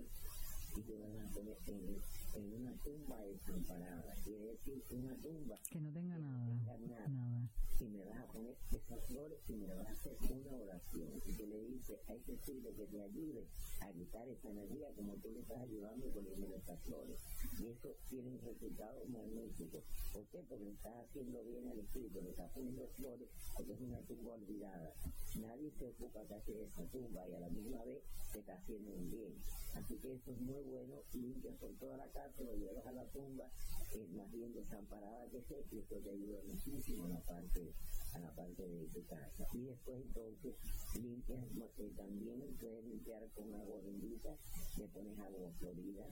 y 0.76 0.80
te 0.80 0.96
van 0.96 1.18
a 1.18 1.32
poner 1.32 1.58
en, 1.66 1.96
en 2.34 2.52
una 2.52 2.72
tumba 2.82 3.20
desamparada. 3.24 4.14
Quiere 4.24 4.44
decir 4.52 4.82
una 4.90 5.14
tumba 5.16 5.58
que 5.70 5.80
no 5.80 5.92
tenga 5.92 6.18
nada, 6.18 6.46
nada. 6.46 7.08
nada. 7.08 7.48
Y 7.80 7.84
me 7.88 8.04
vas 8.04 8.20
a 8.20 8.26
poner 8.32 8.56
esas 8.70 9.04
flores 9.06 9.38
y 9.48 9.54
me 9.54 9.74
vas 9.74 9.88
a 9.88 9.90
hacer 9.92 10.16
una 10.30 10.56
oración. 10.56 11.08
Y 11.26 11.32
tú 11.32 11.46
le 11.46 11.64
dices 11.64 11.98
a 12.08 12.14
ese 12.14 12.34
espíritu 12.34 12.74
que 12.76 12.86
te 12.86 13.02
ayude 13.02 13.46
a 13.80 13.92
quitar 13.92 14.28
esa 14.28 14.50
energía 14.50 14.88
como 14.94 15.14
tú 15.16 15.30
le 15.30 15.40
estás 15.40 15.58
ayudando 15.58 16.06
poniendo 16.12 16.54
esas 16.54 16.80
flores. 16.82 17.20
Y 17.60 17.66
eso 17.66 17.96
tiene 18.08 18.30
un 18.30 18.40
resultado 18.40 19.04
magnífico. 19.06 19.82
¿Por 20.12 20.26
qué? 20.28 20.44
Porque 20.48 20.64
le 20.64 20.72
estás 20.72 20.94
haciendo 21.04 21.42
bien 21.42 21.68
al 21.68 21.78
espíritu, 21.78 22.20
le 22.22 22.30
estás 22.30 22.50
poniendo 22.52 22.86
flores 22.96 23.28
porque 23.56 23.72
es 23.72 23.80
una 23.80 24.00
tumba 24.02 24.34
olvidada. 24.34 24.94
Nadie 25.40 25.70
se 25.78 25.86
ocupa 25.86 26.20
casi 26.28 26.52
de 26.52 26.64
esa 26.64 26.84
tumba 26.86 27.28
y 27.28 27.34
a 27.34 27.40
la 27.40 27.48
misma 27.48 27.82
vez 27.84 28.02
te 28.32 28.38
está 28.38 28.54
haciendo 28.54 28.92
un 28.92 29.10
bien. 29.10 29.34
Así 29.74 29.96
que 29.98 30.12
eso 30.12 30.30
es 30.32 30.40
muy 30.40 30.62
bueno, 30.62 31.02
limpias 31.14 31.54
por 31.56 31.72
toda 31.78 31.96
la 31.96 32.06
casa, 32.12 32.21
lo 32.38 32.54
llevas 32.54 32.86
a 32.86 32.92
la 32.92 33.04
tumba, 33.06 33.44
es 33.92 34.08
más 34.10 34.30
bien 34.30 34.52
desamparada 34.52 35.28
que 35.30 35.42
sé, 35.42 35.64
y 35.70 35.78
esto 35.78 35.96
te 35.96 36.10
ayuda 36.10 36.38
muchísimo 36.46 37.04
a 37.06 37.08
la 37.08 37.20
parte, 37.20 37.74
a 38.14 38.18
la 38.18 38.34
parte 38.34 38.62
de 38.66 38.86
tu 38.88 39.04
casa. 39.06 39.46
Y 39.52 39.64
después 39.64 40.00
entonces 40.00 40.54
limpias, 41.00 41.44
eh, 41.78 41.92
también 41.96 42.56
puedes 42.60 42.84
limpiar 42.84 43.28
con 43.34 43.54
agua 43.54 43.80
bendita, 43.84 44.36
le 44.78 44.88
pones 44.88 45.18
agua 45.18 45.50
florida, 45.58 46.06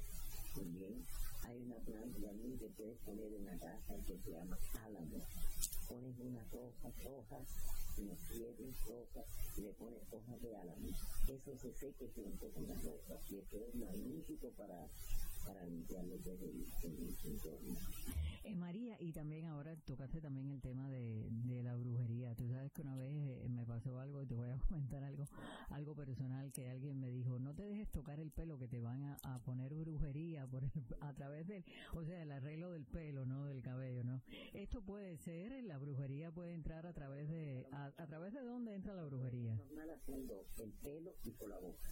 también 0.55 1.05
hay 1.45 1.57
una 1.63 1.77
planta 1.77 2.21
también 2.21 2.59
que 2.59 2.69
puedes 2.71 2.99
poner 2.99 3.33
en 3.33 3.45
la 3.45 3.59
casa 3.59 3.95
que 4.07 4.19
se 4.19 4.31
llama 4.31 4.59
álamo. 4.85 5.19
Pones 5.89 6.19
unas 6.21 6.53
hojas, 6.53 6.95
hojas, 7.05 7.43
unas 7.99 8.19
siete 8.29 8.73
hojas, 8.87 9.25
y 9.57 9.61
le 9.63 9.73
pones 9.73 10.01
hojas 10.13 10.43
de 10.43 10.57
álamo. 10.57 10.89
Eso 11.29 11.57
se 11.57 11.73
seca 11.75 12.05
junto 12.15 12.51
con 12.53 12.69
las 12.69 12.85
hojas 12.85 13.21
y 13.31 13.39
eso 13.39 13.57
es 13.67 13.75
magnífico 13.75 14.51
para, 14.57 14.87
para 15.45 15.65
limpiar 15.65 16.05
lo 16.05 16.21
que 16.21 16.33
es 16.33 16.43
el, 16.43 16.67
el, 16.85 17.09
el 17.25 17.33
entorno. 17.33 17.75
Eh, 18.43 18.55
María, 18.57 18.97
y 19.01 19.13
también 19.13 19.45
ahora 19.47 19.77
tocaste 19.77 20.21
también 20.21 20.49
el 20.49 20.61
tema 20.63 20.89
de, 20.91 21.29
de 21.31 21.63
la 21.63 21.77
brujería. 21.77 22.35
Tú 22.35 22.49
sabes 22.49 22.73
que 22.73 22.81
una 22.83 22.97
vez 22.97 23.13
eh, 23.15 23.49
me 23.51 23.65
pasó 23.67 23.99
algo 23.99 24.23
y 24.23 24.27
te 24.27 24.35
voy 24.35 24.49
a 24.49 24.59
comentar 24.69 25.03
algo, 25.05 25.25
algo 25.69 25.95
personal 25.95 26.51
que 26.53 26.69
alguien 26.71 26.99
me 26.99 27.11
dijo, 27.11 27.39
no 27.39 27.55
te 27.55 27.65
dejes 27.65 27.91
tocar 27.91 28.19
el 28.19 28.31
pelo 28.31 28.59
que 28.59 28.67
te 28.69 28.81
van 28.81 29.03
a, 29.03 29.19
a 29.23 29.39
poner 29.41 29.75
brujería 29.75 30.47
por 30.47 30.65
el- 30.65 30.71
a 31.01 31.13
través 31.15 31.47
del, 31.47 31.65
o 31.95 32.05
sea, 32.05 32.23
el 32.23 32.33
arreglo 32.33 32.71
del 32.73 32.87
pelo, 32.87 33.27
no 33.27 33.45
del 33.45 33.61
cabello, 33.63 34.05
¿no? 34.05 34.23
Esto 34.55 34.83
puede 34.83 35.17
ser, 35.19 35.63
la 35.65 35.79
brujería 35.79 36.31
puede 36.33 36.55
entrar 36.55 36.87
a 36.87 36.93
través 36.95 37.29
de, 37.29 37.67
a, 37.73 37.87
a 37.99 38.07
través 38.07 38.33
de 38.33 38.41
dónde 38.43 38.75
entra 38.75 38.95
la 38.95 39.05
brujería. 39.05 39.55
normal 39.55 39.91
haciendo 39.91 40.47
el 40.59 40.73
pelo 40.83 41.15
y 41.25 41.31
por 41.33 41.49
la 41.51 41.59
boca. 41.59 41.89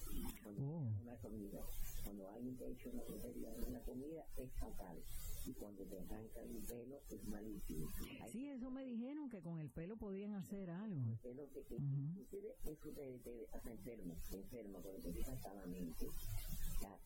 Oh. 0.61 0.91
una 1.03 1.15
comida, 1.17 1.61
cuando 2.09 2.31
alguien 2.31 2.57
te 2.57 2.65
ha 2.65 2.69
hecho 2.69 2.89
una 2.89 3.03
brujería 3.03 3.53
en 3.55 3.65
una 3.69 3.81
comida, 3.81 4.25
es 4.39 4.51
fatal. 4.59 4.97
Y 5.45 5.53
cuando 5.53 5.85
te 5.85 5.99
arrancan 5.99 6.49
el 6.57 6.63
pelo, 6.65 7.01
es 7.11 7.29
malísimo. 7.29 7.87
Hay 8.23 8.33
Sí, 8.33 8.49
eso 8.49 8.71
me 8.71 8.83
dijeron 8.83 9.29
que 9.29 9.43
con 9.43 9.61
el 9.61 9.69
pelo 9.69 9.95
podían 9.99 10.33
hacer 10.33 10.71
algo. 10.71 11.19
pelos 11.23 11.53
de 11.53 11.63
que, 11.65 11.75
Ujú. 11.75 11.85
inclusive, 11.85 12.55
eso 12.65 12.89
te, 12.95 13.19
te 13.19 13.47
hace 13.53 13.71
enfermo, 13.73 14.15
te 14.31 14.37
enferma, 14.39 14.79
porque 14.81 15.01
te 15.03 15.13
deja 15.13 15.33
hasta 15.33 15.53
la 15.53 15.67
mente. 15.67 16.07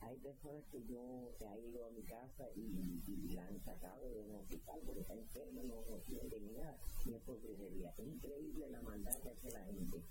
Hay 0.02 0.16
personas 0.18 0.64
que 0.70 0.84
yo 0.86 1.34
que 1.38 1.46
ha 1.46 1.58
ido 1.58 1.86
a 1.86 1.90
mi 1.90 2.02
casa 2.02 2.44
y, 2.54 3.02
y 3.08 3.28
la 3.34 3.46
han 3.46 3.60
sacado 3.64 4.08
de 4.08 4.20
un 4.20 4.36
hospital 4.36 4.80
porque 4.86 5.00
está 5.00 5.14
enferma, 5.14 5.62
no, 5.62 5.74
no 5.90 5.96
tiene 6.06 6.52
nada, 6.58 6.76
y 7.06 7.14
es 7.14 7.22
por 7.22 7.40
brujería. 7.40 7.92
Es 7.98 8.06
increíble 8.06 8.68
la 8.70 8.82
maldad 8.82 9.16
que 9.22 9.30
hace 9.30 9.50
la 9.50 9.64
gente. 9.64 10.02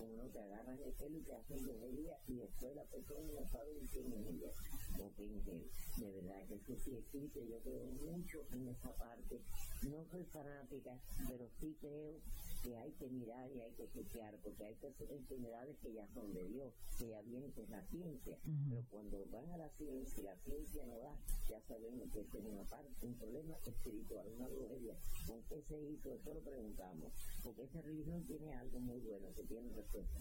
Como 0.00 0.16
no 0.16 0.24
te 0.30 0.40
agarran 0.40 0.78
el 0.80 0.92
pelo 0.94 1.18
y 1.18 1.20
te 1.20 1.34
hacen 1.34 1.62
brujería 1.62 2.16
y 2.26 2.36
después 2.36 2.74
la 2.74 2.84
persona 2.84 3.20
no 3.32 3.46
sabe 3.50 3.74
ni 3.74 3.86
quién 3.88 4.10
es 4.14 4.26
ella 4.28 4.50
o. 4.98 5.10
De 6.00 6.10
verdad 6.10 6.46
que 6.48 6.54
eso 6.54 6.74
sí 6.82 6.96
existe, 6.96 7.46
yo 7.46 7.58
creo 7.60 7.84
mucho 7.84 8.46
en 8.52 8.68
esa 8.68 8.96
parte. 8.96 9.42
No 9.82 10.02
soy 10.10 10.24
fanática, 10.24 10.98
pero 11.28 11.46
sí 11.60 11.76
creo 11.82 12.14
que 12.62 12.76
hay 12.76 12.92
que 12.92 13.08
mirar 13.08 13.50
y 13.52 13.60
hay 13.60 13.72
que 13.72 13.88
chequear, 13.90 14.36
porque 14.42 14.64
hay 14.64 14.76
enfermedades 15.08 15.76
que 15.78 15.92
ya 15.92 16.06
son 16.14 16.32
de 16.32 16.44
Dios, 16.48 16.72
que 16.98 17.08
ya 17.08 17.22
vienen 17.22 17.50
con 17.52 17.70
la 17.70 17.82
ciencia, 17.86 18.38
pero 18.68 18.84
cuando 18.90 19.24
van 19.32 19.50
a 19.50 19.56
la 19.56 19.68
ciencia 19.70 20.20
y 20.20 20.24
la 20.24 20.36
ciencia 20.36 20.84
no 20.86 20.98
da, 20.98 21.16
ya 21.48 21.60
sabemos 21.62 22.10
que 22.12 22.20
es 22.20 22.34
una 22.34 22.64
parte, 22.64 23.06
un 23.06 23.14
problema 23.14 23.56
espiritual, 23.66 24.26
una 24.36 24.48
brujería. 24.48 24.94
¿Con 25.26 25.42
qué 25.44 25.62
se 25.62 25.80
hizo? 25.80 26.12
Eso 26.12 26.34
lo 26.34 26.40
preguntamos, 26.40 27.12
porque 27.42 27.62
esta 27.62 27.80
religión 27.80 28.24
tiene 28.26 28.52
algo 28.54 28.80
muy 28.80 29.00
bueno, 29.00 29.28
que 29.34 29.44
tiene 29.44 29.70
respuesta. 29.70 30.20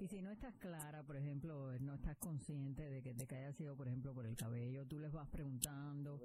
Y 0.00 0.06
si 0.08 0.22
no 0.22 0.30
estás 0.30 0.54
clara, 0.56 1.02
por 1.02 1.16
ejemplo, 1.16 1.78
no 1.80 1.94
estás 1.94 2.16
consciente 2.16 2.82
de 2.88 3.02
que, 3.02 3.12
de 3.14 3.26
que 3.26 3.36
haya 3.36 3.52
sido, 3.52 3.76
por 3.76 3.86
ejemplo, 3.88 4.14
por 4.14 4.26
el 4.26 4.36
cabello, 4.36 4.86
tú 4.86 4.98
les 4.98 5.12
vas 5.12 5.28
preguntando 5.28 6.20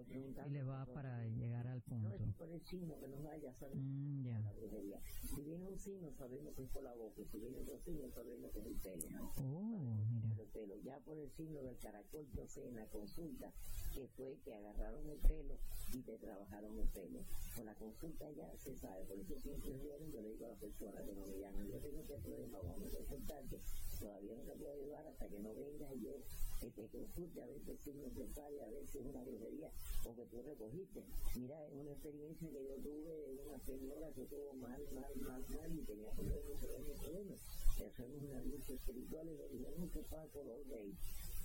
y 0.47 0.49
les 0.49 0.65
vas 0.65 0.87
para 0.89 1.25
llegar 1.27 1.67
al 1.67 1.79
no 1.79 1.83
punto. 1.85 2.23
es 2.23 2.33
por 2.35 2.49
el 2.49 2.61
signo 2.61 2.97
que 2.99 3.07
nos 3.07 3.21
da, 3.23 3.37
ya 3.37 3.53
sabemos 3.53 3.83
Mm, 3.85 4.23
ya. 4.23 4.39
la 4.39 4.53
brujería. 4.53 4.99
Si 5.35 5.41
viene 5.43 5.67
un 5.67 5.77
signo, 5.77 6.11
sabemos 6.13 6.55
que 6.55 6.63
es 6.63 6.69
por 6.69 6.83
la 6.83 6.93
boca, 6.93 7.21
si 7.29 7.37
viene 7.39 7.57
otro 7.59 7.77
signo, 7.79 8.09
sabemos 8.11 8.51
que 8.51 8.59
es 8.59 8.65
el 8.65 8.75
pelo. 8.75 9.31
Oh, 9.37 10.05
mira. 10.09 10.29
el 10.39 10.47
pelo, 10.47 10.75
ya 10.83 10.99
por 10.99 11.17
el 11.17 11.29
signo 11.31 11.61
del 11.61 11.77
caracol 11.77 12.25
yo 12.33 12.47
sé 12.47 12.67
en 12.67 12.75
la 12.75 12.85
consulta 12.87 13.51
que 13.95 14.07
fue 14.19 14.35
que 14.43 14.53
agarraron 14.53 15.09
el 15.09 15.17
pelo 15.19 15.55
y 15.93 16.01
te 16.03 16.17
trabajaron 16.17 16.77
el 16.77 16.87
pelo. 16.89 17.23
Con 17.55 17.65
la 17.65 17.73
consulta 17.75 18.29
ya 18.31 18.51
se 18.59 18.75
sabe, 18.75 19.05
por 19.05 19.17
eso 19.17 19.39
siempre 19.39 19.71
vienen, 19.71 20.11
yo 20.11 20.21
le 20.21 20.31
digo 20.35 20.45
a 20.47 20.49
la 20.49 20.59
persona 20.59 21.01
que 21.01 21.15
no 21.15 21.25
me 21.25 21.39
llaman, 21.39 21.65
yo 21.71 21.79
tengo 21.79 22.01
este 22.01 22.19
problema, 22.19 22.59
vamos 22.59 22.93
a 22.93 22.97
consultarte, 22.97 23.57
todavía 23.97 24.35
no 24.35 24.43
te 24.43 24.51
puedo 24.59 24.73
ayudar 24.73 25.07
hasta 25.07 25.27
que 25.29 25.39
no 25.39 25.55
vengas 25.55 25.95
y 25.95 26.01
yo 26.03 26.11
que 26.59 26.71
te 26.71 26.87
consulte 26.91 27.41
a 27.41 27.47
qué 27.47 27.77
signo 27.83 28.07
te 28.11 28.27
sale, 28.33 28.61
a 28.61 28.67
ver 28.67 28.83
si 28.91 28.97
es 28.97 29.05
una 29.05 29.23
brujería 29.23 29.71
o 30.03 30.15
que 30.15 30.25
tú 30.25 30.41
recogiste. 30.41 31.03
Mira, 31.39 31.67
es 31.67 31.73
una 31.73 31.91
experiencia 31.91 32.49
que 32.51 32.63
yo 32.67 32.75
tuve 32.83 33.15
de 33.15 33.43
una 33.47 33.59
señora 33.63 34.11
que 34.11 34.25
tuvo 34.25 34.53
mal, 34.59 34.81
mal, 34.91 35.15
mal, 35.23 35.45
mal 35.55 35.71
y 35.71 35.83
tenía 35.83 36.11
problemas, 36.11 36.59
problemas, 36.59 36.99
problemas. 36.99 37.39
Le 37.79 37.85
hacemos 37.85 38.23
una 38.23 38.41
lucha 38.43 38.73
espiritual 38.73 39.29
y 39.29 39.37
le 39.37 39.49
dije, 39.49 39.67
no 39.77 39.87
se 39.87 40.03
paga 40.03 40.27
color 40.27 40.67
gay. 40.67 40.91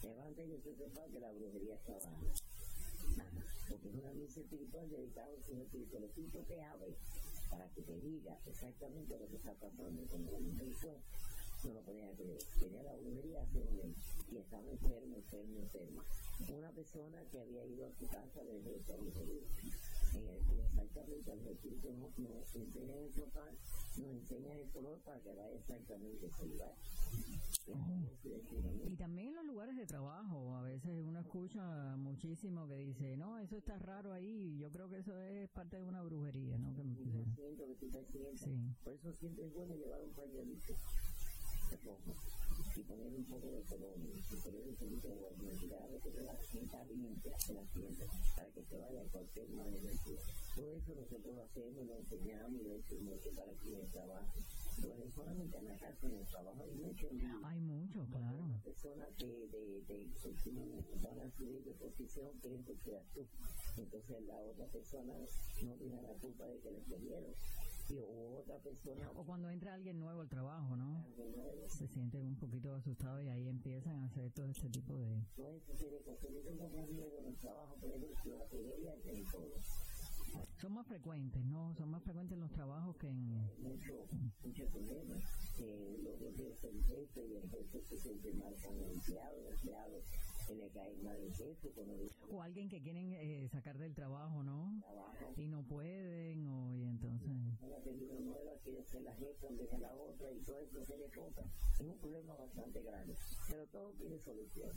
Levanta 0.02 0.42
y 0.42 0.58
se 0.62 0.74
sepa 0.74 1.04
que 1.12 1.20
la 1.20 1.32
brujería. 1.32 1.78
Nada, 3.16 3.30
porque 3.68 3.88
es 3.88 3.94
una 3.94 4.12
misa 4.14 4.40
espiritual 4.40 4.88
dedicada 4.90 5.26
a 5.26 5.30
un 5.34 5.42
Señor 5.42 5.62
espiritual. 5.66 6.02
El 6.04 6.08
Espíritu 6.10 6.42
te 6.44 6.62
abre 6.62 6.94
para 7.50 7.68
que 7.74 7.82
te 7.82 8.00
diga 8.00 8.38
exactamente 8.46 9.18
lo 9.18 9.28
que 9.28 9.36
está 9.36 9.52
pasando. 9.54 10.02
Cuando 10.08 10.32
la 10.32 10.38
mujer 10.38 10.68
fue, 10.80 10.96
no 11.64 11.74
lo 11.74 11.80
podía 11.82 12.10
creer. 12.14 12.38
Tenía 12.58 12.82
la 12.82 12.94
brujería 12.96 13.42
hace 13.42 13.58
un 13.58 13.94
y 14.32 14.36
estaba 14.38 14.70
enfermo, 14.70 15.16
enfermo, 15.16 15.58
enferma. 15.60 16.04
Una 16.48 16.70
persona 16.72 17.22
que 17.30 17.40
había 17.40 17.66
ido 17.66 17.86
a 17.86 17.92
su 17.92 18.06
casa 18.06 18.42
le 18.44 18.54
dijo 18.58 18.70
esta 18.76 18.96
brujería. 18.96 19.42
En 20.14 20.26
el- 20.28 20.60
Exactamente, 20.70 21.32
el 21.32 21.46
Espíritu 21.48 21.92
nos, 21.92 22.18
nos 22.18 22.54
enseña 22.56 22.94
el 22.96 23.10
total, 23.12 23.54
nos 23.98 24.10
enseña 24.10 24.54
el 24.54 24.68
color 24.70 24.98
para 25.00 25.20
que 25.20 25.32
vaya 25.34 25.54
exactamente 25.54 26.26
ese 26.26 26.46
lugar. 26.46 26.74
Y 28.86 28.96
también 28.96 29.28
en 29.28 29.34
los 29.34 29.44
lugares 29.44 29.76
de 29.76 29.86
trabajo, 29.86 30.54
a 30.56 30.62
veces 30.62 31.02
uno 31.04 31.20
escucha 31.20 31.96
muchísimo 31.96 32.66
que 32.66 32.76
dice, 32.76 33.16
no, 33.16 33.38
eso 33.38 33.56
está 33.56 33.78
raro 33.78 34.12
ahí, 34.12 34.58
yo 34.58 34.70
creo 34.70 34.88
que 34.88 34.98
eso 34.98 35.18
es 35.20 35.48
parte 35.50 35.76
de 35.76 35.84
una 35.84 36.02
brujería, 36.02 36.58
¿no? 36.58 36.74
Que 36.74 36.82
que 36.82 38.04
siendo. 38.04 38.36
Sí. 38.36 38.74
Por 38.82 38.94
eso 38.94 39.12
siempre 39.14 39.46
es 39.46 39.52
bueno 39.54 39.74
llevar 39.74 40.00
un 40.02 40.12
pañuelito 40.12 40.74
y 42.76 42.82
poner 42.82 43.14
un 43.14 43.24
poco 43.24 43.46
de 43.50 43.62
colonia 43.62 44.10
y 44.10 44.36
poner 44.36 44.68
un 44.68 44.74
poquito 44.74 45.08
de 45.08 45.14
agua 45.14 45.30
y 45.40 45.66
vez 45.92 46.02
que 46.02 46.10
te 46.10 46.22
la 46.22 46.36
sienta 46.50 46.84
limpia 46.84 47.38
se 47.38 47.54
la 47.54 47.64
sienta 47.66 48.04
para 48.36 48.50
que 48.50 48.62
te 48.62 48.76
vaya 48.76 49.02
cualquier 49.12 49.48
mal 49.50 49.68
energía. 49.68 50.20
Todo 50.56 50.76
eso 50.76 50.94
nosotros 50.94 51.34
lo 51.36 51.42
hacemos, 51.42 51.86
lo 51.86 51.96
enseñamos 51.96 52.60
y 52.60 52.64
lo 53.04 53.20
que 53.20 53.30
para 53.30 53.52
quien 53.52 53.90
trabaja. 53.90 54.34
Hay 57.44 57.60
mucho 57.60 58.06
claro. 58.06 58.60
o 69.14 69.24
cuando 69.24 69.50
entra 69.50 69.74
alguien 69.74 69.98
nuevo 69.98 70.20
al 70.20 70.28
trabajo, 70.28 70.76
¿no? 70.76 71.04
Se 71.66 71.88
sienten 71.88 72.26
un 72.26 72.36
poquito 72.36 72.72
asustados 72.74 73.22
y 73.22 73.28
ahí 73.28 73.48
empiezan 73.48 73.96
a 73.96 74.06
hacer 74.06 74.30
todo 74.32 74.46
este 74.46 74.68
tipo 74.68 74.96
de... 74.96 75.24
No 75.36 75.48
es 75.48 75.62
que 75.64 75.90
de 75.90 76.00
cosas. 76.02 76.30
Yo 76.32 76.40
tengo 76.42 76.68
más 76.68 76.88
miedo 76.88 77.18
en 77.18 77.26
el 77.26 77.36
trabajo, 77.38 77.76
todo. 79.32 79.50
Son 80.60 80.74
más 80.74 80.86
frecuentes, 80.86 81.42
¿no? 81.46 81.74
Son 81.74 81.90
más 81.90 82.02
frecuentes 82.02 82.34
en 82.34 82.40
los 82.40 82.52
trabajos 82.52 82.94
que 82.98 83.08
en... 83.08 83.30
Mucho, 83.62 84.06
mucho 84.44 84.66
problema. 84.66 85.16
Que 85.56 85.96
luego 86.02 86.34
que 86.34 86.50
es 86.50 86.64
el 86.64 86.84
jefe 86.84 87.26
y 87.26 87.36
el 87.36 87.48
jefe 87.48 87.80
se 87.82 87.96
siente 87.96 88.34
mal 88.34 88.54
con 88.62 88.76
el 88.76 88.90
empleado, 88.90 89.40
el 89.40 89.54
empleado 89.54 90.02
que 90.46 90.54
le 90.54 90.68
cae 90.68 90.96
mal 91.02 91.16
el 91.16 91.32
jefe, 91.34 91.70
con 91.70 91.88
el 91.88 92.10
O 92.30 92.42
alguien 92.42 92.68
que 92.68 92.82
quieren 92.82 93.10
eh, 93.14 93.48
sacar 93.48 93.78
del 93.78 93.94
trabajo, 93.94 94.42
¿no? 94.42 94.82
trabajo. 94.82 95.32
Y 95.38 95.48
no 95.48 95.62
pueden, 95.62 96.46
o 96.46 96.74
y 96.74 96.84
entonces... 96.84 97.30
una 97.62 97.78
película 97.78 98.20
nueva, 98.20 98.52
quiere 98.62 98.84
ser 98.84 99.00
la 99.00 99.14
jefa 99.14 99.46
en 99.46 99.56
vez 99.56 99.70
de 99.70 99.78
la 99.78 99.94
otra 99.94 100.30
y 100.30 100.40
todo 100.40 100.60
eso 100.60 100.84
se 100.84 100.98
le 100.98 101.08
cosa. 101.08 101.42
Es 101.80 101.86
un 101.86 101.98
problema 101.98 102.34
bastante 102.34 102.82
grande, 102.82 103.14
pero 103.48 103.66
todo 103.68 103.92
tiene 103.92 104.18
solución. 104.18 104.72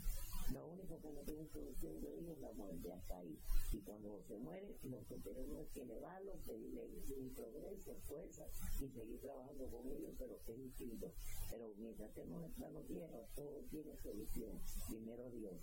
Lo 0.52 0.66
único 0.66 1.00
que 1.00 1.10
no 1.10 1.20
tiene 1.22 1.48
solución 1.48 2.00
de 2.00 2.18
ellos 2.18 2.36
es 2.36 2.40
la 2.40 2.52
muerte, 2.52 2.92
hasta 2.92 3.18
ahí. 3.18 3.38
Y 3.72 3.78
cuando 3.80 4.22
se 4.28 4.38
muere, 4.38 4.76
lo 4.82 5.04
que 5.06 5.16
tenemos 5.18 5.60
es 5.60 5.68
que 5.70 5.82
elevarlo, 5.82 6.34
pedirle 6.46 6.82
un 7.16 7.34
progreso, 7.34 7.96
fuerza 8.06 8.46
y 8.80 8.88
seguir 8.88 9.20
trabajando 9.20 9.66
con 9.68 9.88
ellos, 9.88 10.14
pero 10.18 10.38
es 10.46 10.58
distinto. 10.58 11.12
Pero 11.50 11.72
mientras 11.76 12.16
en 12.18 12.32
el 12.32 12.50
plano 12.52 12.80
tierra, 12.82 13.26
todo 13.34 13.62
tiene 13.70 13.96
solución. 13.96 14.60
Primero 14.88 15.30
Dios 15.30 15.54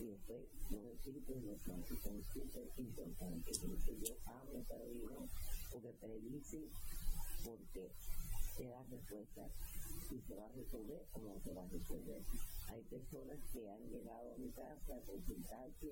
y 0.00 0.04
después 0.04 0.40
los 0.70 0.84
espíritus 0.84 1.42
los 1.42 1.60
son 1.62 1.84
súper 2.22 2.70
importantes. 2.76 3.58
Por 3.58 3.74
eso 3.74 3.92
yo 3.92 4.14
amo 4.26 4.58
esta 4.58 4.78
religión, 4.78 5.28
porque 5.72 5.92
predice 6.00 6.68
porque 7.44 7.90
te 8.56 8.68
da 8.68 8.82
respuesta 8.90 9.48
y 10.10 10.20
se 10.20 10.34
va 10.34 10.46
a 10.46 10.52
resolver 10.52 11.02
o 11.12 11.18
no 11.20 11.40
se 11.40 11.52
va 11.52 11.62
a 11.62 11.68
resolver. 11.68 12.22
Hay 12.68 12.82
personas 12.82 13.38
que 13.52 13.68
han 13.68 13.82
llegado 13.88 14.34
a 14.34 14.38
mi 14.38 14.50
casa 14.52 14.96
a 14.96 15.00
consultarse, 15.00 15.88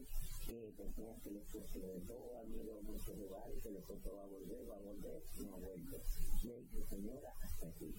eh, 0.49 0.73
personas 0.77 1.23
que 1.23 1.31
les 1.31 1.45
costó 1.45 2.39
han 2.39 2.53
ido 2.53 2.79
a 2.79 2.83
muchos 2.83 3.19
lugares, 3.19 3.63
que 3.63 3.71
les 3.71 3.85
costó 3.85 4.15
va 4.17 4.23
a 4.23 4.27
volver, 4.27 4.71
va 4.71 4.77
a 4.77 4.81
volver, 4.81 5.23
no 5.41 5.55
ha 5.55 5.59
vuelto. 5.59 6.01
Le 6.45 6.61
dicho, 6.61 6.87
señora, 6.89 7.33
hasta 7.43 7.69
aquí. 7.69 7.95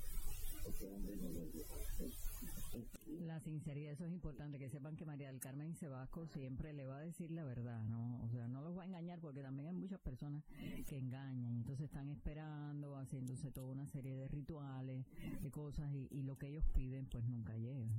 La 3.26 3.40
sinceridad, 3.40 3.94
eso 3.94 4.06
es 4.06 4.12
importante, 4.12 4.60
que 4.60 4.70
sepan 4.70 4.96
que 4.96 5.06
María 5.06 5.28
del 5.32 5.40
Carmen 5.40 5.74
Sebasco 5.76 6.28
siempre 6.28 6.74
le 6.74 6.86
va 6.86 6.98
a 6.98 7.02
decir 7.02 7.32
la 7.32 7.44
verdad, 7.44 7.84
¿no? 7.86 8.22
O 8.24 8.30
sea, 8.30 8.48
no 8.48 8.62
los 8.62 8.78
va 8.78 8.84
a 8.84 8.86
engañar 8.86 9.20
porque 9.20 9.42
también 9.42 9.70
hay 9.70 9.74
muchas 9.74 10.00
personas 10.00 10.44
que 10.88 10.98
engañan, 10.98 11.56
entonces 11.56 11.86
están 11.86 12.10
esperando, 12.10 12.96
haciéndose 12.98 13.52
toda 13.52 13.68
una 13.68 13.88
serie 13.88 14.16
de 14.16 14.28
rituales, 14.28 15.06
de 15.42 15.52
cosas, 15.52 15.92
y, 15.94 16.08
y 16.12 16.24
lo 16.24 16.38
que 16.38 16.48
ellos 16.50 16.66
piden 16.74 17.08
pues 17.08 17.24
nunca 17.26 17.56
llega. 17.58 17.90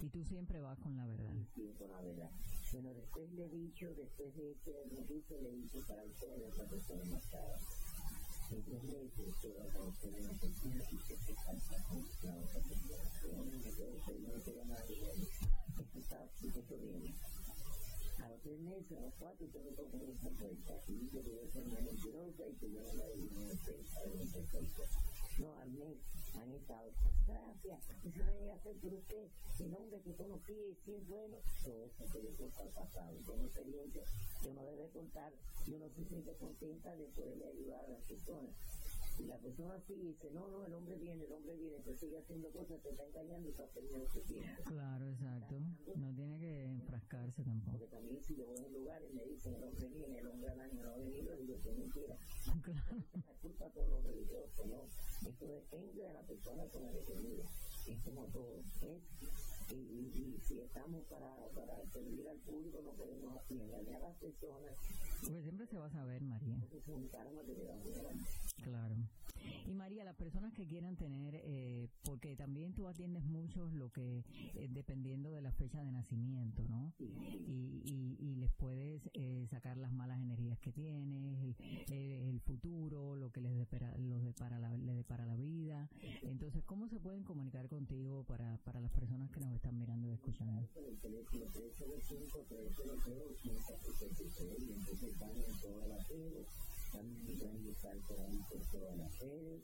Y 0.00 0.08
tú 0.08 0.24
siempre 0.24 0.60
vas 0.60 0.78
con 0.78 0.96
la 0.96 1.06
verdad. 1.06 1.34
Sí, 1.54 1.74
con 1.78 1.90
la 1.90 2.00
verdad. 2.00 2.30
Bueno, 2.72 2.94
después 2.94 3.32
le 3.32 3.46
he 3.46 3.50
dicho, 3.50 3.94
después 3.94 4.34
de 4.36 4.56
noticia, 4.92 5.36
le 5.42 5.50
he 5.50 5.56
dicho 5.56 5.78
para 5.86 6.04
ustedes 6.04 7.08
más 7.10 7.26
cara. 7.26 7.58
Entonces 8.48 8.94
a. 16.42 17.14
A 18.22 18.28
los 18.28 18.40
tres 18.42 18.60
a 18.98 19.00
los 19.00 19.14
cuatro, 19.18 19.46
yo 19.52 19.62
me 19.64 19.72
toco 19.72 19.98
en. 19.98 20.10
Y 20.88 21.08
que 21.10 21.22
mentirosa 21.82 22.46
y 22.46 22.54
digo, 22.66 22.82
no 23.32 23.40
me 23.40 23.54
pesa, 23.56 24.00
no 25.38 25.52
mes 25.66 25.98
han 26.36 26.52
estado, 26.52 26.92
gracias, 27.26 27.80
eso 28.04 28.24
me 28.24 28.32
llega 28.40 28.52
a 28.52 28.56
hacer 28.56 28.76
por 28.76 28.94
usted, 28.94 29.28
el 29.60 29.74
hombre 29.74 30.00
que 30.00 30.14
conocí 30.14 30.52
es 30.52 30.78
sí 30.84 30.94
es 30.94 31.08
bueno, 31.08 31.36
todo 31.64 31.84
eso 31.84 32.04
que 32.12 32.22
yo 32.22 32.60
al 32.60 32.68
pasado, 32.70 33.16
tengo 33.26 33.44
experiencia 33.44 34.02
que 34.42 34.48
uno 34.48 34.64
debe 34.64 34.88
contar 34.90 35.32
y 35.66 35.72
uno 35.72 35.88
se 35.90 36.04
siente 36.04 36.32
contenta 36.36 36.94
de 36.94 37.04
poderle 37.08 37.48
ayudar 37.48 37.84
a 37.84 37.88
las 37.88 38.02
personas. 38.02 38.50
Y 39.18 39.24
la 39.24 39.38
persona 39.38 39.80
sigue 39.80 40.02
y 40.02 40.08
dice, 40.08 40.30
no, 40.32 40.46
no, 40.48 40.64
el 40.64 40.74
hombre 40.74 40.96
viene, 40.96 41.24
el 41.24 41.32
hombre 41.32 41.56
viene, 41.56 41.76
pero 41.84 41.96
sigue 41.96 42.18
haciendo 42.18 42.50
cosas, 42.50 42.82
te 42.82 42.90
está 42.90 43.06
engañando 43.06 43.48
y 43.48 43.50
está 43.50 43.66
perdiendo 43.68 44.06
su 44.08 44.20
tiempo. 44.20 44.62
Claro, 44.64 45.08
exacto. 45.08 45.56
No 45.96 46.14
tiene 46.14 46.38
que 46.38 46.64
enfrascarse 46.64 47.42
tampoco. 47.42 47.78
Porque 47.78 47.96
también 47.96 48.22
si 48.22 48.36
yo 48.36 48.46
voy 48.46 48.58
a 48.58 48.66
un 48.66 48.72
lugar 48.72 49.02
y 49.02 49.14
me 49.14 49.24
dicen, 49.24 49.54
el 49.54 49.64
hombre 49.64 49.88
viene, 49.88 50.18
el 50.18 50.26
hombre 50.26 50.50
al 50.50 50.60
año 50.60 50.82
no 50.82 50.90
ha 50.92 50.96
venido, 50.96 51.36
digo, 51.36 51.60
que 51.62 51.72
mentira. 51.72 52.16
Claro. 52.66 52.96
La 53.14 53.34
culpa 53.42 53.66
a 53.66 53.70
todos 53.70 53.88
los 53.88 54.04
religiosos, 54.04 54.66
¿no? 54.66 54.88
Esto 55.28 55.46
depende 55.46 56.02
de 56.02 56.12
la 56.12 56.22
persona 56.22 56.64
con 56.66 56.82
la 56.82 56.92
que 56.92 57.02
se 57.02 57.14
mira. 57.14 57.44
Es 57.86 58.02
como 58.02 58.24
todo. 58.26 58.60
¿eh? 58.82 59.00
Y, 59.70 59.74
y, 59.74 60.34
y, 60.36 60.40
si 60.40 60.60
estamos 60.60 61.04
para, 61.04 61.34
para 61.54 61.84
servir 61.92 62.28
al 62.28 62.38
público, 62.38 62.80
no 62.82 62.92
podemos 62.92 63.40
engañar 63.50 64.02
a 64.02 64.08
las 64.08 64.16
personas. 64.16 64.72
Porque 65.22 65.42
siempre 65.42 65.66
se 65.66 65.78
va 65.78 65.86
a 65.86 65.90
saber, 65.90 66.22
María. 66.22 66.56
Es 66.72 66.88
un 66.88 67.08
karma 67.08 67.42
que 67.42 67.54
muy 67.54 67.92
grande. 67.92 68.24
Claro. 68.62 68.96
Y 69.66 69.74
María, 69.74 70.04
las 70.04 70.16
personas 70.16 70.52
que 70.54 70.66
quieran 70.66 70.96
tener, 70.96 71.40
eh, 71.44 71.88
porque 72.04 72.36
también 72.36 72.72
tú 72.72 72.88
atiendes 72.88 73.24
muchos 73.24 73.72
lo 73.72 73.90
que, 73.90 74.24
eh, 74.54 74.68
dependiendo 74.70 75.30
de 75.30 75.40
la 75.40 75.52
fecha 75.52 75.82
de 75.82 75.92
nacimiento, 75.92 76.62
¿no? 76.68 76.92
Y, 76.98 77.82
y, 77.84 78.16
y 78.18 78.36
les 78.36 78.52
puedes 78.52 79.08
eh, 79.14 79.46
sacar 79.50 79.76
las 79.76 79.92
malas 79.92 80.20
energías 80.20 80.58
que 80.60 80.72
tienes, 80.72 81.42
el, 81.42 81.56
el, 81.90 82.40
futuro, 82.40 83.16
lo 83.16 83.30
que 83.30 83.40
les 83.40 83.56
depara, 83.56 83.96
los 83.98 84.22
depara 84.22 84.58
la, 84.58 84.70
depara 84.70 85.26
la 85.26 85.36
vida. 85.36 85.88
Entonces, 86.22 86.64
¿cómo 86.64 86.88
se 86.88 87.00
pueden 87.00 87.24
comunicar 87.24 87.68
contigo 87.68 88.24
para, 88.24 88.58
para 88.58 88.80
las 88.80 88.90
personas 88.92 89.30
que 89.30 89.40
nos 89.40 89.52
están 89.52 89.76
mirando 89.78 90.08
y 90.08 90.12
escuchando? 90.12 90.68
Con 96.96 97.04
el 97.04 97.36
teléfono 97.36 97.36
305 97.36 97.36
300 97.36 97.36
563 97.36 97.36
y 97.36 97.36
entonces 97.36 97.36
están 97.36 97.36
en 97.36 97.36
todas 97.36 97.36
las 97.36 97.36
redes. 97.36 97.36
También 97.36 97.36
me 97.36 97.36
pueden 97.36 97.64
buscar 97.64 97.96
por 98.08 98.20
ahí 98.20 98.40
por 98.48 98.62
todas 98.72 98.96
las 98.96 99.18
redes 99.20 99.60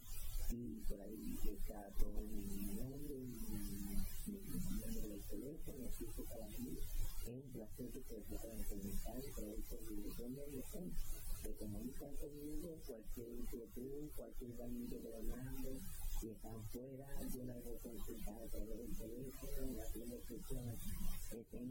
y 0.52 0.80
por 0.84 1.00
ahí 1.00 1.38
está 1.48 1.88
todo 1.96 2.20
mi 2.28 2.44
nombre 2.76 3.14
y 3.14 3.24
mi 3.24 4.36
número 4.84 5.08
de 5.08 5.18
teléfono, 5.30 5.88
así 5.88 6.04
que 6.14 6.22
para 6.24 6.46
mí 6.48 6.76
es 6.76 7.28
un 7.28 7.52
placer 7.52 7.88
que 7.90 8.00
se 8.02 8.20
puedan 8.20 8.62
comunicar 8.64 9.16
y 9.16 9.30
poder 9.32 9.62
servir 9.62 10.16
donde 10.18 10.44
ellos 10.44 10.64
estén. 10.66 10.92
Se 11.42 11.50
comunican 11.56 12.14
conmigo 12.16 12.78
cualquier 12.86 13.28
inquietud, 13.32 14.10
cualquier 14.14 14.56
daño 14.58 14.86
de 14.86 15.08
Orlando, 15.08 15.80
si 16.20 16.28
están 16.28 16.62
fuera, 16.70 17.08
yo 17.34 17.44
la 17.44 17.54
hago 17.54 17.78
consultar 17.82 18.42
a 18.42 18.46
través 18.46 18.78
del 18.78 18.96
teléfono, 18.96 19.72
las 19.72 19.90
primeras 19.90 20.22
personas 20.22 20.78
que 21.30 21.40
estén 21.40 21.66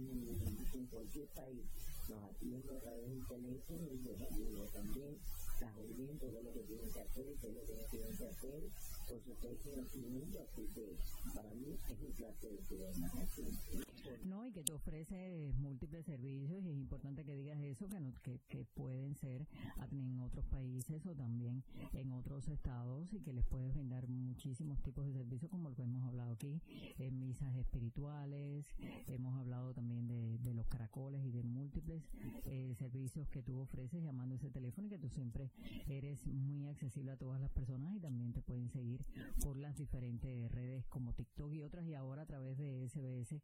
en 0.73 0.85
cualquier 0.87 1.27
país, 1.27 1.63
nos 2.09 2.23
atiendo 2.23 2.75
a 2.75 2.79
través 2.81 3.07
del 3.07 3.27
teléfono 3.27 3.87
y 3.93 3.97
los 4.03 4.21
ayudo 4.21 4.65
también, 4.73 5.17
las 5.61 5.77
oriento 5.77 6.25
de 6.25 6.41
lo 6.41 6.53
que 6.53 6.59
tienen 6.61 6.91
que 6.91 7.01
hacer 7.01 7.25
de 7.25 7.51
lo 7.53 7.61
que 7.63 7.75
no 7.75 7.83
tienen 7.91 8.17
que 8.17 8.25
hacer, 8.25 8.61
por 9.07 9.21
su 9.21 9.69
conocimiento, 9.69 10.39
así 10.41 10.67
que 10.73 10.97
para 11.35 11.53
mí 11.53 11.77
es 11.87 12.01
un 12.01 12.11
placer 12.13 12.57
que 12.67 12.99
más 12.99 13.15
aquí. 13.15 13.90
No, 14.25 14.45
y 14.45 14.51
que 14.51 14.63
te 14.63 14.73
ofrece 14.73 15.51
múltiples 15.57 16.05
servicios 16.05 16.63
y 16.63 16.69
es 16.69 16.77
importante 16.77 17.23
que 17.23 17.35
digas 17.35 17.59
eso, 17.61 17.87
que, 17.87 17.99
no, 17.99 18.13
que, 18.21 18.39
que 18.47 18.65
pueden 18.65 19.15
ser 19.15 19.47
en 19.91 20.19
otros 20.19 20.45
países 20.45 21.05
o 21.05 21.15
también 21.15 21.63
en 21.93 22.11
otros 22.11 22.47
estados 22.47 23.13
y 23.13 23.21
que 23.21 23.33
les 23.33 23.45
puedes 23.45 23.73
brindar 23.73 24.07
muchísimos 24.07 24.81
tipos 24.81 25.05
de 25.05 25.13
servicios 25.13 25.49
como 25.51 25.69
lo 25.69 25.75
que 25.75 25.83
hemos 25.83 26.03
hablado 26.07 26.31
aquí, 26.31 26.61
en 26.97 27.19
misas 27.19 27.55
espirituales, 27.55 28.65
hemos 29.07 29.37
hablado 29.37 29.73
también 29.73 30.07
de, 30.07 30.37
de 30.39 30.53
los 30.53 30.67
caracoles 30.67 31.23
y 31.25 31.31
de 31.31 31.43
múltiples 31.43 32.03
eh, 32.45 32.73
servicios 32.77 33.27
que 33.29 33.41
tú 33.41 33.59
ofreces 33.59 34.03
llamando 34.03 34.35
ese 34.35 34.49
teléfono 34.49 34.87
y 34.87 34.89
que 34.89 34.99
tú 34.99 35.09
siempre 35.09 35.51
eres 35.87 36.25
muy 36.27 36.67
accesible 36.67 37.11
a 37.11 37.17
todas 37.17 37.41
las 37.41 37.51
personas 37.51 37.95
y 37.95 37.99
también 37.99 38.33
te 38.33 38.41
pueden 38.41 38.69
seguir 38.69 39.01
por 39.43 39.57
las 39.57 39.77
diferentes 39.77 40.51
redes 40.51 40.85
como 40.87 41.13
TikTok 41.13 41.53
y 41.53 41.61
otras 41.61 41.85
y 41.85 41.93
ahora 41.93 42.23
a 42.23 42.25
través 42.25 42.57
de 42.57 42.87
SBS 42.87 43.41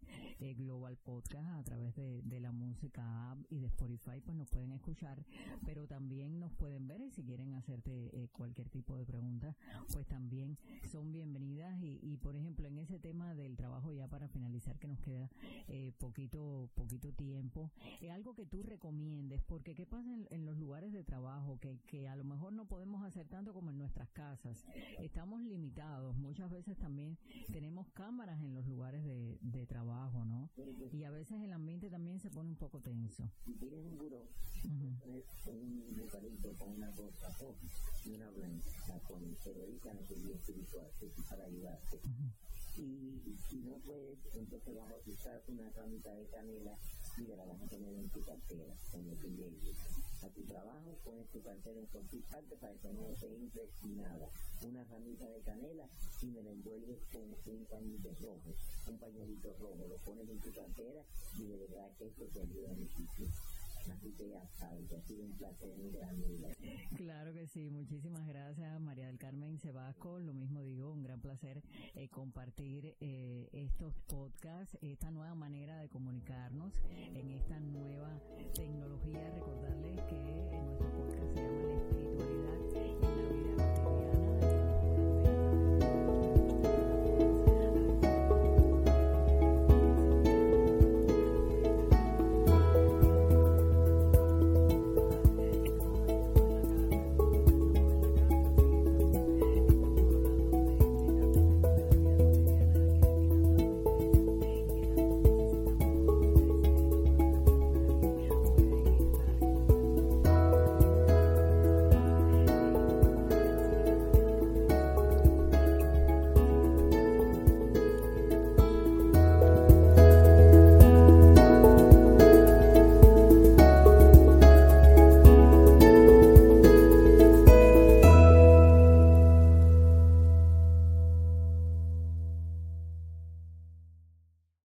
Global 0.53 0.97
Podcast, 0.97 1.47
a 1.49 1.63
través 1.63 1.95
de, 1.95 2.39
la 2.39 2.51
música 2.51 3.31
app 3.31 3.39
y 3.49 3.60
de 3.60 3.65
Spotify, 3.67 4.21
pues 4.23 4.38
nos 4.38 4.47
pueden 4.49 4.71
escuchar, 4.71 5.25
pero 5.65 5.88
también 5.88 6.39
nos 6.39 6.53
pueden 6.53 6.88
ver 6.88 7.01
y 7.01 7.10
si 7.10 7.23
quieren 7.23 7.55
hacerte 7.55 7.91
eh, 8.13 8.29
cualquier 8.31 8.69
tipo 8.69 8.95
de 8.95 9.05
pregunta, 9.05 9.55
pues 9.91 10.05
también 10.07 10.57
son 10.91 11.12
bienvenidas. 11.12 11.75
Y, 11.81 12.17
por 12.17 12.36
ejemplo 12.36 12.67
en 12.67 12.77
ese 12.77 12.99
tema 12.99 13.33
del 13.36 13.55
trabajo 13.55 13.93
ya 13.93 14.07
para 14.07 14.27
finalizar 14.27 14.77
que 14.79 14.88
nos 14.88 14.99
queda 14.99 15.29
eh, 15.67 15.93
poquito 15.97 16.69
poquito 16.75 17.12
tiempo, 17.13 17.71
es 18.01 18.12
algo 18.12 18.33
que 18.33 18.45
tú 18.45 18.63
recomiendes 18.63 19.41
porque 19.43 19.73
qué 19.75 19.86
pasa 19.86 20.10
en, 20.29 20.45
los 20.45 20.57
lugares 20.57 20.93
de 20.93 21.03
trabajo 21.03 21.60
que, 21.60 21.79
que 21.88 22.07
a 22.07 22.15
lo 22.15 22.23
mejor 22.23 22.53
no 22.53 22.67
podemos 22.67 23.03
hacer 23.03 23.27
tanto 23.27 23.53
como 23.53 23.71
en 23.71 23.77
nuestras 23.77 24.10
casas, 24.12 24.65
estamos 24.99 25.41
limitados, 25.41 26.15
muchas 26.17 26.51
veces 26.51 26.77
también 26.77 27.17
tenemos 27.51 27.89
cámaras 27.89 28.41
en 28.41 28.53
los 28.53 28.65
lugares 28.67 29.03
de 29.05 29.65
trabajo, 29.65 30.25
¿no? 30.25 30.37
Y 30.91 31.04
a 31.04 31.12
veces 31.12 31.41
el 31.41 31.54
ambiente 31.54 31.89
también 31.89 32.19
se 32.19 32.30
pone 32.30 32.50
un 32.50 32.56
poco 32.56 32.80
tenso. 32.82 33.30
Si 33.45 33.54
tienes 33.54 33.80
un 33.86 33.97
buró, 33.97 34.23
Ujú. 34.63 35.00
pones 35.04 35.23
un 35.47 35.95
metalito 35.95 36.54
con 36.58 36.69
una 36.73 36.91
cosa 36.91 37.30
roja 37.39 37.60
y 38.06 38.10
una 38.12 38.30
blanca 38.32 39.00
con 39.08 39.19
periodista 39.43 39.93
no 39.93 40.06
sería 40.06 40.36
espiritual 40.36 40.88
que 41.00 41.06
es 41.08 41.13
para 41.30 41.45
ayudarte. 41.45 42.00
Y 42.78 43.36
si 43.50 43.56
no 43.63 43.73
puedes, 43.86 44.17
entonces 44.36 44.76
vas 44.76 44.91
a 44.91 44.95
utilizar 44.97 45.41
una 45.47 45.69
ramita 45.71 46.13
de 46.13 46.26
canela 46.28 46.78
y 47.17 47.21
la 47.23 47.45
vas 47.45 47.62
a 47.62 47.65
poner 47.65 47.93
en 47.93 48.10
tu 48.10 48.21
cartera 48.23 48.73
cuando 48.91 49.13
te 49.15 49.30
llegues 49.30 49.78
a 50.23 50.30
tu 50.30 50.43
trabajo, 50.45 50.97
pones 51.03 51.27
tu 51.30 51.41
cartera 51.41 51.80
en 51.80 51.86
cualquier 51.88 52.23
para 52.60 52.73
que 52.73 52.93
no 52.93 53.13
te 53.19 53.27
entre 53.27 53.67
nada. 53.95 54.30
Una 54.63 54.84
ramita 54.86 55.25
de 55.30 55.41
canela 55.41 55.88
y 56.21 56.25
me 56.27 56.43
la 56.43 56.51
envuelves 56.51 56.99
con 57.12 57.21
un 57.23 57.65
pañito 57.65 58.10
rojo, 58.21 58.56
un 58.88 58.97
pañuelito 58.97 59.53
rojo, 59.60 59.88
lo 59.88 59.97
pones 59.97 60.30
en 60.30 60.39
tu 60.39 60.51
cartera 60.51 61.03
y 61.38 61.43
de 61.43 61.58
verdad 61.58 61.91
que 61.97 62.08
esto 62.08 62.25
te 62.34 62.41
ayuda 62.41 62.69
muchísimo. 62.73 63.27
Así 63.91 64.12
que 64.17 64.30
ya 64.30 64.45
sabes, 64.60 64.91
ha 64.91 65.01
sido 65.01 65.23
un 65.23 65.32
placer 65.38 65.73
muy 65.77 65.91
grande. 65.91 66.56
Claro 66.97 67.34
que 67.34 67.47
sí, 67.47 67.69
muchísimas 67.69 68.27
gracias 68.27 68.80
María 68.82 69.08
del 69.08 69.17
Carmen 69.17 69.60
Sebasco, 69.60 70.19
lo 70.19 70.34
mismo 70.34 70.62
digo, 70.62 70.91
un 70.91 71.03
gran 71.03 71.21
placer 71.21 71.63
eh, 71.95 72.10
compartir 72.10 72.97
eh, 72.99 73.49
estos 73.53 73.93
podcasts, 74.08 74.77
esta 74.82 75.10
nueva 75.12 75.36
manera 75.36 75.77
de 75.77 75.88
comunicarnos 75.89 76.73
en 77.13 77.32
esta 77.32 77.60
nueva 77.60 78.19
tecnología, 78.53 79.34